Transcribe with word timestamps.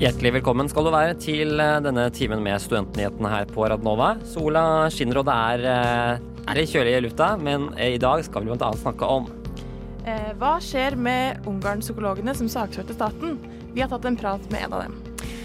Hjertelig 0.00 0.32
velkommen 0.38 0.70
skal 0.70 0.86
du 0.86 0.94
være 0.94 1.18
til 1.20 1.60
eh, 1.60 1.76
denne 1.84 2.08
timen 2.14 2.40
med 2.42 2.62
studentnyhetene 2.62 3.34
her 3.34 3.50
på 3.52 3.68
Radnova. 3.68 4.14
Sola 4.24 4.64
skinner 4.94 5.20
og 5.20 5.28
det 5.28 5.36
er, 5.36 5.68
eh, 5.74 6.42
er 6.48 6.58
litt 6.58 6.72
kjølig 6.72 6.96
i 6.96 7.04
lufta, 7.04 7.34
men 7.36 7.70
eh, 7.76 7.98
i 7.98 8.02
dag 8.02 8.24
skal 8.24 8.46
vi 8.46 8.54
bl.a. 8.54 8.72
snakke 8.80 9.08
om 9.18 9.28
Eh, 10.02 10.32
hva 10.38 10.56
skjer 10.62 10.96
med 10.98 11.44
Ungarn-psykologene 11.46 12.34
som 12.34 12.48
saksførte 12.50 12.96
staten? 12.96 13.36
Vi 13.72 13.82
har 13.82 13.90
tatt 13.92 14.06
en 14.08 14.18
prat 14.18 14.42
med 14.50 14.66
en 14.66 14.74
av 14.74 14.84
dem. 14.86 14.96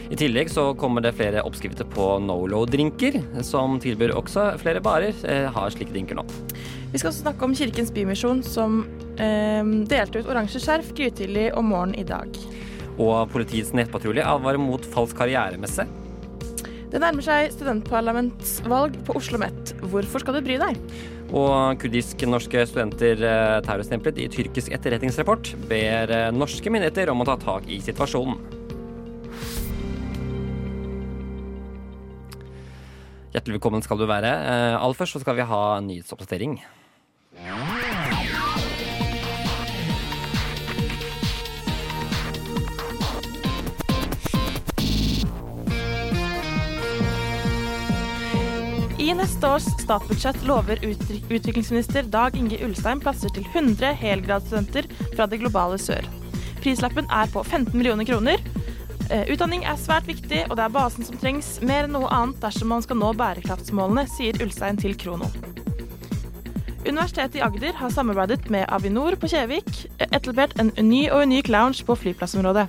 I 0.09 0.17
tillegg 0.17 0.49
så 0.49 0.71
kommer 0.79 1.03
det 1.03 1.13
flere 1.17 1.43
oppskrifter 1.45 1.85
på 1.91 2.05
Nolo-drinker, 2.23 3.19
som 3.45 3.75
tilbyr 3.83 4.15
også 4.17 4.49
flere 4.61 4.81
barer 4.81 5.13
eh, 5.27 5.45
har 5.53 5.73
slike 5.75 5.93
drinker 5.93 6.17
nå. 6.17 6.25
Vi 6.93 6.97
skal 6.97 7.11
også 7.11 7.27
snakke 7.27 7.45
om 7.45 7.53
Kirkens 7.59 7.91
Bymisjon, 7.93 8.41
som 8.47 8.79
eh, 9.21 9.61
delte 9.91 10.23
ut 10.23 10.31
oransje 10.31 10.63
skjerf 10.63 10.93
grytidlig 10.97 11.51
om 11.59 11.69
morgenen 11.75 11.99
i 11.99 12.07
dag. 12.07 12.39
Og 12.97 13.29
politiets 13.29 13.73
nettpatrulje 13.77 14.25
advarer 14.25 14.61
mot 14.61 14.83
falsk 14.93 15.17
karrieremesse. 15.19 15.85
Det 16.87 17.01
nærmer 17.03 17.25
seg 17.25 17.51
studentparlamentsvalg 17.51 18.95
på 19.03 19.17
Oslo 19.19 19.35
OsloMet. 19.37 19.73
Hvorfor 19.91 20.23
skal 20.23 20.37
du 20.37 20.45
bry 20.45 20.55
deg? 20.61 20.77
Og 21.35 21.81
kurdisk-norske 21.81 22.63
studenter 22.69 23.19
eh, 23.27 23.57
terrorstemplet 23.65 24.21
i 24.23 24.29
tyrkisk 24.31 24.71
etterretningsrapport 24.71 25.51
ber 25.67 26.13
eh, 26.15 26.29
norske 26.31 26.71
myndigheter 26.71 27.11
om 27.11 27.25
å 27.25 27.27
ta 27.27 27.35
tak 27.41 27.67
i 27.67 27.81
situasjonen. 27.83 28.39
Hjertelig 33.35 33.57
velkommen 33.59 33.83
skal 33.83 33.99
du 33.99 34.07
være. 34.07 34.31
Eh, 34.31 34.79
Aller 34.79 34.97
først 34.97 35.17
så 35.17 35.25
skal 35.25 35.35
vi 35.41 35.49
ha 35.51 35.63
nyhetsoppdatering. 35.83 36.61
I 49.07 49.13
neste 49.15 49.47
års 49.47 49.63
statsbudsjett 49.79 50.41
lover 50.43 50.81
utviklingsminister 50.83 52.03
Dag 52.11 52.35
Inge 52.35 52.57
Ulstein 52.65 52.99
plasser 52.99 53.31
til 53.31 53.45
100 53.53 53.93
helgradsstudenter 54.01 54.89
fra 55.13 55.27
det 55.31 55.39
globale 55.39 55.77
sør. 55.79 56.03
Prislappen 56.59 57.07
er 57.07 57.29
på 57.31 57.39
15 57.45 57.71
millioner 57.71 58.03
kroner. 58.09 58.43
Eh, 59.07 59.31
Utdanning 59.31 59.63
er 59.63 59.79
svært 59.79 60.09
viktig, 60.11 60.41
og 60.49 60.57
det 60.59 60.65
er 60.65 60.73
basen 60.75 61.07
som 61.07 61.15
trengs 61.21 61.53
mer 61.63 61.87
enn 61.87 61.95
noe 61.95 62.11
annet 62.11 62.41
dersom 62.43 62.67
man 62.73 62.83
skal 62.83 62.99
nå 62.99 63.13
bærekraftsmålene, 63.15 64.03
sier 64.11 64.43
Ulstein 64.43 64.81
til 64.81 64.97
Krono. 64.99 65.31
Universitetet 66.83 67.39
i 67.39 67.45
Agder 67.47 67.79
har 67.79 67.95
samarbeidet 67.95 68.51
med 68.51 68.67
Avinor 68.67 69.15
på 69.15 69.31
Kjevik, 69.31 69.71
eh, 70.01 70.11
etablert 70.11 70.59
en 70.59 70.73
ny 70.83 71.05
og 71.07 71.23
unik 71.29 71.47
lounge 71.55 71.87
på 71.87 71.95
flyplassområdet. 71.95 72.67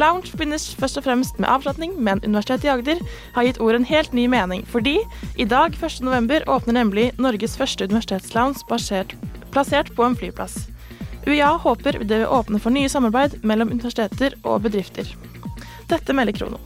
Lounge 0.00 0.26
forbindes 0.32 0.66
først 0.74 0.98
og 0.98 1.04
fremst 1.06 1.38
med 1.38 1.48
avslapning, 1.48 1.94
men 2.02 2.22
Universitetet 2.24 2.66
i 2.66 2.72
Agder 2.72 3.02
har 3.36 3.46
gitt 3.46 3.60
ordet 3.62 3.82
en 3.82 3.88
helt 3.88 4.12
ny 4.16 4.26
mening, 4.30 4.64
fordi 4.66 4.96
i 5.38 5.46
dag, 5.46 5.76
1.11, 5.78 6.48
åpner 6.50 6.78
nemlig 6.80 7.12
Norges 7.18 7.54
første 7.60 7.86
universitetslounge 7.86 8.66
basert, 8.68 9.14
plassert 9.54 9.92
på 9.94 10.06
en 10.06 10.18
flyplass. 10.18 10.64
UiA 11.26 11.54
håper 11.62 12.00
det 12.02 12.18
vil 12.20 12.26
åpne 12.26 12.58
for 12.60 12.74
nye 12.74 12.90
samarbeid 12.90 13.38
mellom 13.46 13.70
universiteter 13.70 14.34
og 14.42 14.64
bedrifter. 14.66 15.08
Dette 15.88 16.16
melder 16.16 16.36
Krono. 16.36 16.58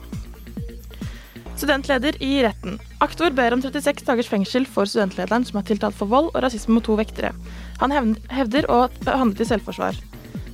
Studentleder 1.59 2.17
i 2.23 2.39
retten. 2.47 2.79
Aktor 3.03 3.35
ber 3.35 3.53
om 3.53 3.63
36 3.63 4.07
dagers 4.07 4.29
fengsel 4.31 4.67
for 4.67 4.87
studentlederen 4.87 5.45
som 5.47 5.59
er 5.59 5.67
tiltalt 5.67 5.97
for 5.99 6.11
vold 6.11 6.31
og 6.33 6.43
rasisme 6.45 6.77
mot 6.77 6.87
to 6.87 6.95
vektere. 6.99 7.33
Han 7.83 8.15
hevder 8.31 8.69
å 8.71 8.85
ha 8.87 9.19
handlet 9.19 9.43
i 9.43 9.49
selvforsvar. 9.53 9.99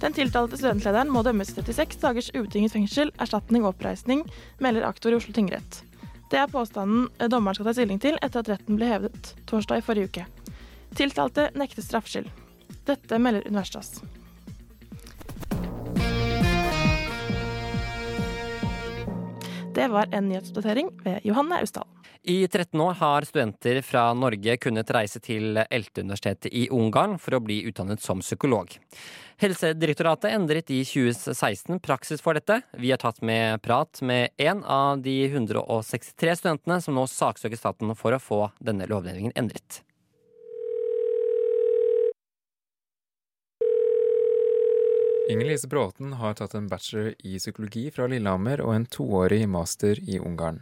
Den 0.04 0.12
tiltalte 0.12 0.58
studentlederen 0.60 1.08
må 1.08 1.22
dømmes 1.24 1.54
til 1.56 1.64
36 1.64 2.02
dagers 2.02 2.26
ubetinget 2.34 2.74
fengsel, 2.74 3.08
erstatning 3.24 3.64
og 3.64 3.70
oppreisning, 3.72 4.26
melder 4.60 4.84
aktor 4.84 5.14
i 5.14 5.16
Oslo 5.16 5.32
tingrett. 5.32 5.78
Det 6.28 6.42
er 6.42 6.50
påstanden 6.52 7.06
eh, 7.16 7.30
dommeren 7.32 7.56
skal 7.56 7.70
ta 7.70 7.72
stilling 7.78 8.02
til 8.02 8.18
etter 8.20 8.42
at 8.42 8.50
retten 8.52 8.76
ble 8.76 8.90
hevet 8.90 9.30
torsdag 9.48 9.80
i 9.80 9.86
forrige 9.86 10.10
uke. 10.10 10.26
Tiltalte 10.98 11.46
nekter 11.56 11.86
straffskyld. 11.86 12.28
Dette 12.84 13.22
melder 13.22 13.48
Universitas. 13.48 13.94
Det 19.74 19.88
var 19.90 20.06
en 20.14 20.28
nyhetsoppdatering 20.28 20.90
ved 21.02 21.24
Johanne 21.26 21.58
Austdal. 21.58 21.88
I 22.22 22.46
13 22.46 22.80
år 22.80 22.94
har 22.94 23.24
studenter 23.26 23.80
fra 23.82 24.04
Norge 24.14 24.54
kunnet 24.56 24.90
reise 24.94 25.20
til 25.20 25.58
ELTE-universitetet 25.60 26.54
i 26.54 26.68
Ungarn 26.72 27.18
for 27.20 27.36
å 27.36 27.40
bli 27.42 27.58
utdannet 27.68 28.00
som 28.00 28.22
psykolog. 28.22 28.70
Helsedirektoratet 29.42 30.30
endret 30.32 30.70
i 30.70 30.78
2016 30.86 31.82
praksis 31.84 32.22
for 32.24 32.38
dette. 32.38 32.60
Vi 32.78 32.94
har 32.94 33.02
tatt 33.02 33.18
med 33.20 33.60
prat 33.66 34.00
med 34.00 34.30
en 34.38 34.62
av 34.62 35.02
de 35.02 35.16
163 35.26 36.38
studentene 36.38 36.78
som 36.80 36.94
nå 36.96 37.04
saksøker 37.10 37.58
staten 37.58 37.92
for 37.98 38.14
å 38.14 38.22
få 38.22 38.40
denne 38.62 38.86
lovendringen 38.88 39.34
endret. 39.36 39.82
Inger-Lise 45.28 45.68
Bråten 45.68 46.12
har 46.12 46.34
tatt 46.34 46.54
en 46.54 46.66
bachelor 46.68 47.14
i 47.18 47.38
psykologi 47.38 47.86
fra 47.90 48.04
Lillehammer 48.12 48.60
og 48.60 48.74
en 48.74 48.84
toårig 48.84 49.46
master 49.48 49.96
i 50.04 50.18
Ungarn. 50.20 50.58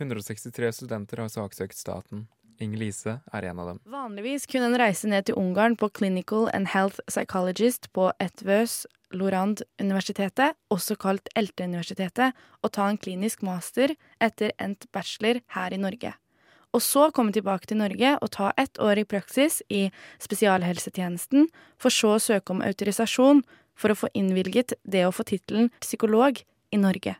163 0.00 0.72
studenter 0.74 1.22
har 1.22 1.30
saksøkt 1.30 1.78
staten. 1.78 2.24
Inger-Lise 2.58 3.20
er 3.30 3.46
en 3.52 3.60
av 3.62 3.68
dem. 3.70 3.78
Vanligvis 3.86 4.48
kunne 4.50 4.72
en 4.72 4.78
reise 4.82 5.06
ned 5.06 5.28
til 5.28 5.38
Ungarn 5.38 5.76
på 5.78 5.86
Clinical 5.94 6.48
and 6.50 6.72
Health 6.74 6.98
Psychologist 7.06 7.86
på 7.94 8.08
Etvøs 8.18 8.88
Lorand-universitetet, 9.14 10.58
også 10.70 10.96
kalt 10.98 11.30
ELTE-universitetet, 11.38 12.34
og 12.62 12.74
ta 12.74 12.88
en 12.90 12.98
klinisk 12.98 13.46
master 13.46 13.94
etter 14.18 14.50
endt 14.58 14.90
bachelor 14.90 15.44
her 15.54 15.78
i 15.78 15.78
Norge. 15.78 16.16
Og 16.70 16.82
så 16.82 17.08
komme 17.10 17.32
tilbake 17.34 17.66
til 17.66 17.80
Norge 17.80 18.12
og 18.22 18.30
ta 18.36 18.52
ett 18.60 18.78
år 18.78 19.00
i 19.02 19.06
praksis 19.08 19.58
i 19.68 19.88
spesialhelsetjenesten, 20.22 21.48
for 21.80 21.90
så 21.90 22.14
å 22.14 22.22
søke 22.22 22.54
om 22.54 22.62
autorisasjon 22.62 23.42
for 23.74 23.90
å 23.90 23.98
få 23.98 24.10
innvilget 24.14 24.76
det 24.86 25.02
å 25.06 25.14
få 25.14 25.26
tittelen 25.26 25.72
psykolog 25.82 26.38
i 26.70 26.78
Norge. 26.78 27.16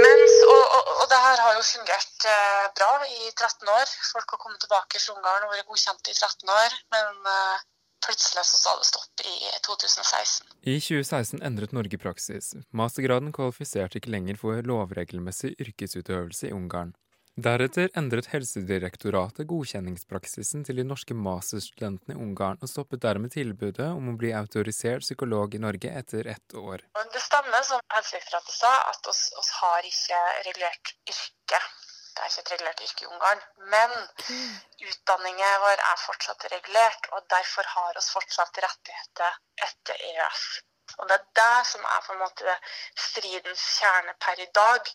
Mens, 0.00 0.34
og, 0.48 0.62
og, 0.64 0.90
og 0.98 1.06
det 1.12 1.18
her 1.20 1.42
har 1.44 1.56
jo 1.58 1.64
fungert 1.66 2.26
eh, 2.32 2.66
bra 2.78 2.90
i 3.06 3.30
13 3.36 3.70
år. 3.70 3.90
Folk 4.14 4.34
har 4.34 4.40
kommet 4.40 4.62
tilbake 4.64 4.98
fra 5.02 5.14
Ungarn 5.14 5.46
og 5.46 5.54
vært 5.54 5.68
godkjent 5.68 6.10
i 6.10 6.16
13 6.16 6.54
år. 6.56 6.78
Men 6.94 7.30
eh, 7.34 7.66
plutselig 8.06 8.44
så 8.48 8.56
sa 8.62 8.72
det 8.78 8.88
stopp 8.88 9.24
i 9.24 9.34
2016. 9.66 10.46
I 10.62 10.78
2016 10.80 11.42
endret 11.42 11.76
Norge 11.76 11.98
praksis. 11.98 12.54
Mastergraden 12.70 13.32
kvalifiserte 13.36 14.00
ikke 14.00 14.14
lenger 14.14 14.40
for 14.40 14.64
lovregelmessig 14.72 15.54
yrkesutøvelse 15.60 16.50
i 16.50 16.56
Ungarn. 16.56 16.94
Deretter 17.40 17.88
endret 17.96 18.26
Helsedirektoratet 18.32 19.46
godkjenningspraksisen 19.48 20.64
til 20.66 20.80
de 20.80 20.84
norske 20.84 21.14
masterstudentene 21.14 22.16
i 22.16 22.20
Ungarn, 22.20 22.58
og 22.60 22.68
stoppet 22.68 23.00
dermed 23.04 23.32
tilbudet 23.32 23.86
om 23.94 24.10
å 24.10 24.16
bli 24.18 24.32
autorisert 24.36 25.06
psykolog 25.06 25.54
i 25.54 25.62
Norge 25.62 25.92
etter 26.02 26.26
ett 26.28 26.56
år. 26.58 26.84
Det 27.14 27.22
stemmer 27.22 27.64
som 27.64 27.80
Helsedirektoratet 27.94 28.56
sa, 28.58 28.74
at 28.90 29.08
oss, 29.12 29.22
oss 29.40 29.52
har 29.62 29.88
ikke 29.88 30.20
regulert 30.50 30.92
yrke. 31.14 31.62
Det 32.20 32.26
er 32.26 32.32
ikke 32.32 32.42
et 32.42 32.50
regulert 32.52 32.80
yrke 32.84 33.04
i 33.04 33.06
Ungarn. 33.08 33.38
Men 33.72 33.92
utdanningen 34.88 35.60
vår 35.62 35.82
er 35.90 36.02
fortsatt 36.02 36.44
regulert, 36.52 37.06
og 37.16 37.22
derfor 37.32 37.70
har 37.74 37.96
oss 37.96 38.10
fortsatt 38.12 38.60
rettigheter 38.64 39.38
etter 39.68 40.02
EØS. 40.10 40.42
Og 40.98 41.08
Det 41.08 41.16
er 41.16 41.24
det 41.40 41.66
som 41.70 41.86
er 41.94 42.04
på 42.06 42.12
en 42.12 42.20
måte 42.20 42.56
stridens 43.06 43.64
kjerne 43.78 44.14
per 44.26 44.42
i 44.44 44.48
dag. 44.60 44.92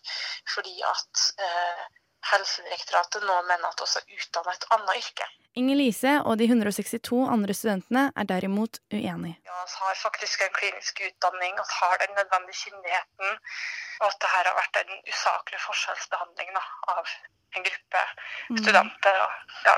Fordi 0.54 0.76
at 0.92 1.24
eh, 1.48 1.82
Helsedirektoratet 2.30 3.26
nå 3.26 3.40
mener 3.50 3.68
at 3.72 3.82
vi 3.82 3.90
har 3.96 4.20
utdannet 4.20 4.54
et 4.54 4.70
annet 4.78 5.02
yrke. 5.02 5.28
Inger 5.56 5.78
Lise 5.80 6.10
og 6.28 6.36
de 6.36 6.46
162 6.50 7.22
andre 7.32 7.54
studentene 7.56 8.02
er 8.12 8.26
derimot 8.28 8.76
uenig. 8.92 9.32
Ja, 9.48 9.62
vi 9.64 9.78
har 9.80 9.96
faktisk 10.02 10.44
en 10.44 10.52
klinisk 10.58 11.00
utdanning, 11.08 11.54
og 11.62 11.72
har 11.78 11.96
den 12.02 12.12
nødvendige 12.18 12.58
kyndigheten, 12.64 13.38
og 14.02 14.06
at 14.10 14.18
det 14.20 14.32
her 14.34 14.50
har 14.50 14.58
vært 14.60 14.82
en 14.82 14.92
usaklig 15.08 15.62
forskjellsbehandling 15.64 16.52
da, 16.58 16.64
av 16.96 17.16
en 17.56 17.64
gruppe 17.64 18.02
studenter 18.60 19.18
og 19.22 19.30
ja, 19.64 19.74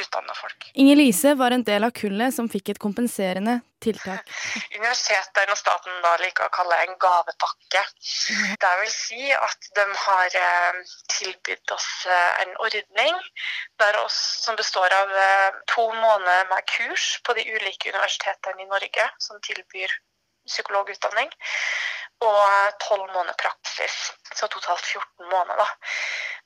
utdanna 0.00 0.34
folk. 0.36 0.68
Inger 0.74 0.98
Lise 1.00 1.34
var 1.38 1.54
en 1.54 1.64
del 1.66 1.86
av 1.86 1.94
kullet 1.96 2.34
som 2.34 2.48
fikk 2.50 2.74
et 2.74 2.80
kompenserende 2.82 3.58
tiltak. 3.82 4.30
Universitetet 4.78 5.52
og 5.52 5.58
staten 5.58 5.98
da 6.04 6.14
liker 6.22 6.46
å 6.46 6.54
kalle 6.54 6.78
en 6.84 6.94
gavepakke. 7.02 7.82
Det 8.62 8.72
vil 8.82 8.92
si 8.92 9.32
at 9.34 9.70
de 9.78 9.86
har 10.04 10.38
eh, 10.42 10.80
tilbudt 11.16 11.74
oss 11.76 11.90
eh, 12.06 12.44
en 12.44 12.54
ordning 12.62 13.18
der 13.82 14.00
oss, 14.04 14.18
som 14.46 14.58
består 14.58 14.94
av 15.00 15.15
to 15.74 15.84
måneder 15.92 16.48
med 16.52 16.66
kurs 16.76 17.06
på 17.24 17.32
de 17.38 17.46
ulike 17.54 17.92
universitetene 17.92 18.62
i 18.62 18.70
Norge 18.74 19.08
som 19.20 19.42
tilbyr 19.48 19.92
psykologutdanning, 20.46 21.32
og 22.20 22.42
tolv 22.88 23.06
måneder 23.14 23.36
praksis. 23.44 23.96
Så 24.34 24.46
totalt 24.46 24.86
14 24.86 25.30
måneder. 25.30 25.56
da. 25.56 25.68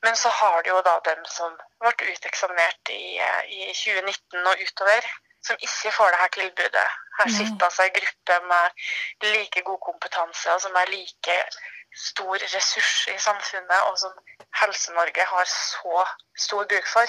Men 0.02 0.16
så 0.16 0.28
har 0.28 0.62
du 0.62 0.68
jo 0.70 0.80
da 0.80 0.94
dem 1.10 1.24
som 1.24 1.50
ble 1.80 2.12
uteksaminert 2.12 2.84
i, 2.88 3.18
eh, 3.18 3.42
i 3.58 3.74
2019 3.74 4.46
og 4.46 4.56
utover, 4.64 5.02
som 5.46 5.56
ikke 5.66 5.92
får 5.92 6.08
det 6.10 6.20
her 6.20 6.32
tilbudet. 6.38 6.88
Her 7.18 7.28
sitter 7.38 7.64
altså 7.64 7.82
en 7.82 7.98
gruppe 7.98 8.36
med 8.52 8.64
like 9.34 9.62
god 9.62 9.80
kompetanse, 9.88 10.52
og 10.54 10.60
som 10.60 10.74
er 10.74 10.86
like 10.96 11.36
stor 12.08 12.34
ressurs 12.54 13.06
i 13.14 13.18
samfunnet, 13.18 13.80
og 13.88 13.98
som 13.98 14.12
Helse-Norge 14.60 15.24
har 15.34 15.44
så 15.44 16.06
stor 16.38 16.64
bruk 16.64 16.86
for. 16.86 17.06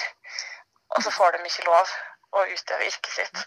Og 0.96 1.04
så 1.04 1.12
får 1.14 1.36
de 1.36 1.46
ikke 1.48 1.66
lov 1.68 1.92
å 2.32 2.44
utøve 2.48 2.88
yrket 2.88 3.12
sitt. 3.12 3.42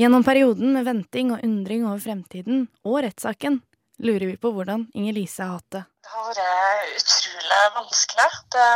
Gjennom 0.00 0.24
perioden 0.26 0.74
med 0.74 0.86
venting 0.88 1.32
og 1.34 1.42
undring 1.46 1.86
over 1.86 2.02
fremtiden 2.02 2.66
og 2.82 3.02
rettssaken 3.06 3.60
lurer 4.02 4.26
vi 4.32 4.38
på 4.40 4.50
hvordan 4.54 4.88
Inger 4.98 5.14
Lise 5.18 5.46
har 5.46 5.58
hatt 5.58 5.76
det. 5.76 5.82
Det 6.04 6.14
har 6.14 6.30
vært 6.30 6.96
utrolig 6.98 7.60
vanskelig. 7.76 8.30
Det, 8.54 8.70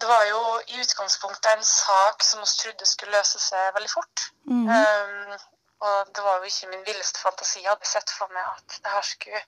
det 0.00 0.08
var 0.08 0.24
jo 0.30 0.40
i 0.72 0.80
utgangspunktet 0.84 1.50
en 1.52 1.66
sak 1.68 2.24
som 2.24 2.40
vi 2.40 2.48
trodde 2.62 2.88
skulle 2.88 3.16
løse 3.16 3.42
seg 3.42 3.74
veldig 3.76 3.92
fort. 3.92 4.28
Mhm. 4.48 4.70
Um, 4.72 5.50
og 5.84 6.12
det 6.16 6.24
var 6.24 6.38
jo 6.38 6.48
ikke 6.48 6.70
min 6.72 6.84
villeste 6.86 7.20
fantasi. 7.20 7.62
Jeg 7.62 7.70
hadde 7.70 7.88
sett 7.88 8.12
for 8.18 8.32
meg 8.34 8.44
at, 8.44 8.76
det 8.84 8.92
her 8.94 9.06
skulle, 9.08 9.40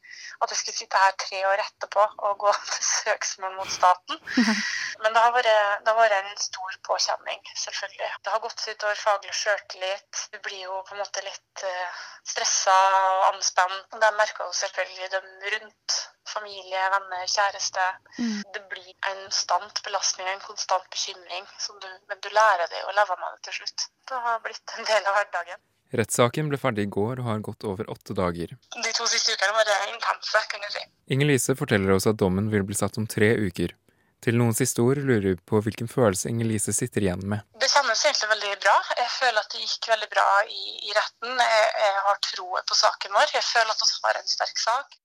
at 0.42 0.52
jeg 0.52 0.58
skulle 0.60 0.78
sitte 0.80 1.02
her 1.04 1.14
tre 1.22 1.42
år 1.50 1.62
etterpå 1.64 2.06
og 2.28 2.38
gå 2.44 2.52
til 2.72 2.84
søksmål 2.88 3.54
mot 3.60 3.70
staten. 3.78 4.20
Men 5.02 5.14
det 5.14 5.22
har, 5.22 5.32
vært, 5.36 5.50
det 5.84 5.92
har 5.92 5.98
vært 6.00 6.16
en 6.18 6.36
stor 6.40 6.76
påkjenning, 6.88 7.40
selvfølgelig. 7.64 8.10
Det 8.24 8.32
har 8.32 8.44
gått 8.44 8.66
utover 8.66 9.00
faglig 9.00 9.34
sjøltillit. 9.36 10.22
Du 10.32 10.38
blir 10.46 10.62
jo 10.64 10.82
på 10.88 10.96
en 10.96 11.02
måte 11.02 11.24
litt 11.26 11.64
uh, 11.68 12.04
stressa 12.32 12.76
og 13.00 13.24
anspent. 13.34 13.98
Det 14.00 14.12
merker 14.20 14.48
jo 14.48 14.60
selvfølgelig 14.60 15.10
dem 15.16 15.32
rundt. 15.56 15.98
Familie, 16.26 16.80
venner, 16.90 17.28
kjæreste. 17.30 17.84
Mm. 18.18 18.40
Det 18.54 18.62
blir 18.72 18.88
en 19.12 19.20
konstant 19.26 19.82
belastning, 19.84 20.28
en 20.28 20.40
konstant 20.40 20.90
bekymring. 20.90 21.46
Som 21.58 21.78
du, 21.80 21.88
men 22.08 22.20
du 22.24 22.28
lærer 22.32 22.66
deg 22.72 22.88
å 22.88 22.96
leve 22.96 23.16
med 23.20 23.36
det 23.36 23.48
til 23.48 23.60
slutt. 23.60 23.88
Det 24.08 24.20
har 24.26 24.42
blitt 24.44 24.76
en 24.78 24.88
del 24.88 25.06
av 25.06 25.18
hverdagen. 25.20 25.60
Rettssaken 25.94 26.48
ble 26.50 26.58
ferdig 26.58 26.88
i 26.88 26.90
går 26.90 27.20
og 27.22 27.28
har 27.30 27.42
gått 27.46 27.64
over 27.64 27.88
åtte 27.90 28.14
dager. 28.18 28.56
De 28.74 28.92
to 28.96 29.06
siste 29.06 29.36
ukene 29.36 29.54
var 29.54 29.68
det 29.68 29.76
intense, 29.92 30.42
kunne 30.50 30.66
du 30.66 30.74
si. 30.74 30.82
Inger 31.14 31.30
Lise 31.30 31.54
forteller 31.58 31.94
oss 31.94 32.08
at 32.10 32.18
dommen 32.18 32.50
vil 32.50 32.66
bli 32.66 32.74
satt 32.74 32.98
om 32.98 33.06
tre 33.06 33.36
uker. 33.38 33.76
Til 34.24 34.38
noen 34.40 34.56
siste 34.58 34.82
ord 34.82 34.98
lurer 34.98 35.28
vi 35.28 35.36
på 35.50 35.60
hvilken 35.62 35.86
følelse 35.92 36.32
Inger 36.32 36.48
Lise 36.50 36.72
sitter 36.74 37.04
igjen 37.04 37.22
med. 37.30 37.44
Det 37.60 37.68
kjennes 37.70 38.02
egentlig 38.08 38.30
veldig 38.32 38.54
bra. 38.64 38.76
Jeg 38.98 39.10
føler 39.14 39.40
at 39.44 39.54
det 39.54 39.62
gikk 39.62 39.90
veldig 39.92 40.08
bra 40.16 40.28
i, 40.50 40.62
i 40.88 40.94
retten. 40.96 41.42
Jeg, 41.46 41.66
jeg 41.84 42.04
har 42.08 42.22
troen 42.30 42.66
på 42.66 42.78
saken 42.80 43.14
vår. 43.14 43.34
Jeg 43.36 43.46
føler 43.46 43.74
at 43.76 43.84
vi 43.84 44.06
har 44.08 44.20
en 44.22 44.32
sterk 44.32 44.62
sak. 44.64 44.96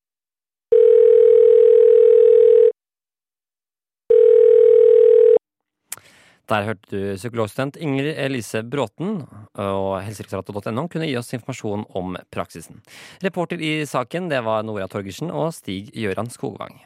Der 6.51 6.65
hørte 6.68 6.89
du 6.92 7.13
psykologstudent 7.15 7.77
Ingrid 7.80 8.18
Elise 8.19 8.59
Bråten, 8.68 9.21
og 9.56 10.01
helsedirektoratet.no 10.03 10.83
kunne 10.92 11.07
gi 11.07 11.15
oss 11.15 11.31
informasjon 11.38 11.86
om 11.95 12.18
praksisen. 12.33 12.81
Reporter 13.24 13.62
i 13.63 13.86
saken 13.88 14.27
det 14.31 14.42
var 14.44 14.65
Nora 14.68 14.89
Torgersen 14.92 15.31
og 15.31 15.53
Stig 15.56 15.94
Gøran 15.95 16.27
Skogvang. 16.33 16.81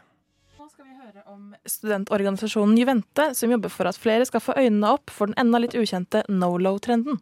Nå 0.59 0.69
skal 0.69 0.85
vi 0.85 0.93
høre 0.99 1.25
om 1.33 1.55
studentorganisasjonen 1.65 2.77
Juvente, 2.77 3.31
som 3.33 3.55
jobber 3.55 3.73
for 3.73 3.89
at 3.89 3.97
flere 3.97 4.27
skal 4.29 4.43
få 4.45 4.53
øynene 4.59 4.93
opp 4.99 5.09
for 5.09 5.33
den 5.33 5.39
enda 5.41 5.63
litt 5.63 5.73
ukjente 5.79 6.21
no-low-trenden. 6.29 7.17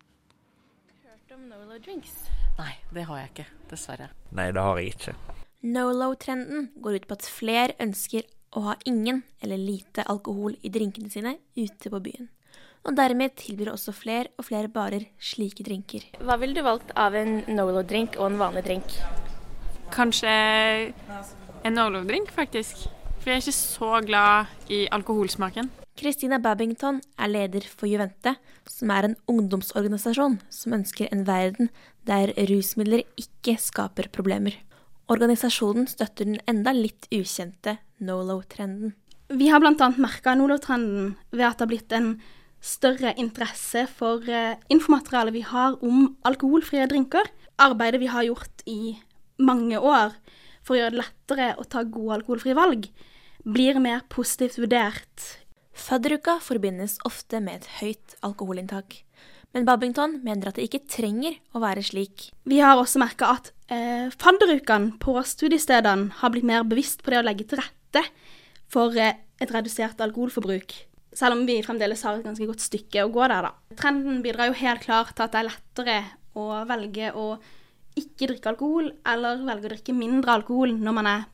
Hørt 1.07 1.37
om 1.37 1.47
Nolo 1.47 1.79
drinks? 1.79 2.25
Nei, 2.59 2.73
det 2.91 3.07
har 3.07 3.23
jeg 3.23 3.31
ikke, 3.37 3.47
dessverre. 3.71 4.11
Nei, 4.35 4.51
det 4.51 4.67
har 4.67 4.83
jeg 4.83 4.97
ikke. 4.97 5.15
Nolo-trenden 5.63 6.73
går 6.83 6.99
ut 6.99 7.07
på 7.07 7.15
at 7.15 7.31
flere 7.31 7.79
ønsker 7.79 8.27
å 8.53 8.63
ha 8.69 8.77
ingen 8.89 9.23
eller 9.41 9.59
lite 9.59 10.05
alkohol 10.09 10.55
i 10.61 10.71
drinkene 10.73 11.11
sine 11.11 11.37
ute 11.57 11.91
på 11.91 12.01
byen. 12.03 12.29
Og 12.83 12.97
dermed 12.97 13.35
tilbyr 13.39 13.71
også 13.71 13.93
flere 13.95 14.33
og 14.37 14.47
flere 14.49 14.71
barer 14.71 15.05
slike 15.23 15.63
drinker. 15.63 16.03
Hva 16.19 16.35
ville 16.41 16.57
du 16.57 16.65
valgt 16.65 16.91
av 16.99 17.15
en 17.15 17.39
Nolo-drink 17.47 18.17
og 18.19 18.27
en 18.31 18.41
vanlig 18.41 18.65
drink? 18.67 18.97
Kanskje 19.93 20.33
en 21.63 21.77
Nolo-drink, 21.77 22.33
faktisk. 22.35 22.83
For 23.21 23.31
jeg 23.31 23.39
er 23.39 23.45
ikke 23.45 23.55
så 23.55 23.91
glad 24.03 24.51
i 24.67 24.83
alkoholsmaken. 24.91 25.69
Christina 25.95 26.39
Babington 26.43 26.99
er 27.21 27.29
leder 27.31 27.63
for 27.69 27.87
Juvente, 27.87 28.33
som 28.67 28.91
er 28.91 29.07
en 29.07 29.15
ungdomsorganisasjon 29.31 30.39
som 30.51 30.75
ønsker 30.75 31.07
en 31.13 31.23
verden 31.27 31.69
der 32.09 32.33
rusmidler 32.49 33.05
ikke 33.15 33.55
skaper 33.61 34.09
problemer. 34.11 34.57
Organisasjonen 35.11 35.87
støtter 35.91 36.29
den 36.29 36.39
enda 36.47 36.71
litt 36.75 37.09
ukjente 37.11 37.77
Nolo-trenden. 38.03 38.93
Vi 39.33 39.49
har 39.51 39.59
bl.a. 39.63 39.89
merka 39.97 40.35
Nolo-trenden 40.37 41.15
ved 41.33 41.45
at 41.47 41.57
det 41.57 41.65
har 41.65 41.71
blitt 41.71 41.95
en 41.95 42.13
større 42.63 43.11
interesse 43.19 43.85
for 43.91 44.23
informaterialet 44.71 45.35
vi 45.35 45.43
har 45.47 45.75
om 45.83 46.13
alkoholfrie 46.27 46.87
drinker. 46.87 47.27
Arbeidet 47.59 47.99
vi 48.01 48.11
har 48.11 48.27
gjort 48.29 48.63
i 48.69 48.95
mange 49.43 49.79
år 49.79 50.15
for 50.63 50.75
å 50.75 50.79
gjøre 50.79 50.95
det 50.95 51.01
lettere 51.01 51.49
å 51.59 51.67
ta 51.67 51.83
gode 51.83 52.19
alkoholfrie 52.19 52.57
valg, 52.57 52.87
blir 53.43 53.79
mer 53.83 54.05
positivt 54.11 54.59
vurdert. 54.61 55.25
Fadderuka 55.73 56.37
forbindes 56.43 56.99
ofte 57.07 57.41
med 57.43 57.61
et 57.63 57.71
høyt 57.81 58.15
alkoholinntak. 58.23 59.01
Men 59.53 59.67
Babington 59.69 60.15
mener 60.25 60.49
at 60.49 60.57
det 60.57 60.65
ikke 60.65 60.87
trenger 60.89 61.35
å 61.53 61.61
være 61.61 61.83
slik. 61.85 62.31
Vi 62.49 62.57
har 62.63 62.79
også 62.79 63.01
merka 63.01 63.35
at 63.35 63.51
eh, 63.69 64.09
fadderukene 64.09 64.95
på 65.01 65.13
studiestedene 65.29 66.17
har 66.21 66.33
blitt 66.33 66.47
mer 66.49 66.65
bevisst 66.65 67.03
på 67.05 67.13
det 67.13 67.21
å 67.21 67.27
legge 67.27 67.45
til 67.49 67.61
rette 67.61 68.01
for 68.73 68.97
eh, 68.97 69.19
et 69.37 69.53
redusert 69.53 70.01
alkoholforbruk. 70.01 70.73
Selv 71.13 71.37
om 71.37 71.43
vi 71.45 71.59
fremdeles 71.61 72.01
har 72.01 72.17
et 72.17 72.25
ganske 72.25 72.47
godt 72.49 72.65
stykke 72.65 73.05
å 73.05 73.11
gå 73.13 73.27
der, 73.29 73.45
da. 73.45 73.77
Trenden 73.77 74.23
bidrar 74.25 74.49
jo 74.49 74.57
helt 74.57 74.81
klart 74.87 75.13
til 75.13 75.27
at 75.27 75.35
det 75.35 75.43
er 75.43 75.49
lettere 75.51 75.99
å 76.33 76.47
velge 76.65 77.11
å 77.13 77.27
ikke 77.99 78.31
drikke 78.31 78.55
alkohol, 78.55 78.89
eller 79.05 79.45
velge 79.45 79.69
å 79.69 79.73
drikke 79.75 79.93
mindre 79.93 80.39
alkohol 80.39 80.73
når 80.79 80.97
man 80.97 81.11
er 81.11 81.29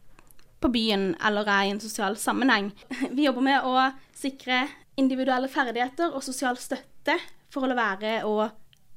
på 0.59 0.68
byen 0.73 1.14
eller 1.23 1.47
er 1.47 1.69
i 1.69 1.71
en 1.71 1.80
sosial 1.80 2.19
sammenheng. 2.19 2.73
Vi 3.16 3.30
jobber 3.30 3.47
med 3.47 3.64
å 3.64 3.88
sikre 4.11 4.66
individuelle 4.99 5.47
ferdigheter 5.47 6.11
og 6.11 6.26
sosial 6.26 6.59
støtte 6.59 6.98
for 7.49 7.66
å 7.66 7.78
være 7.78 8.19
å 8.28 8.49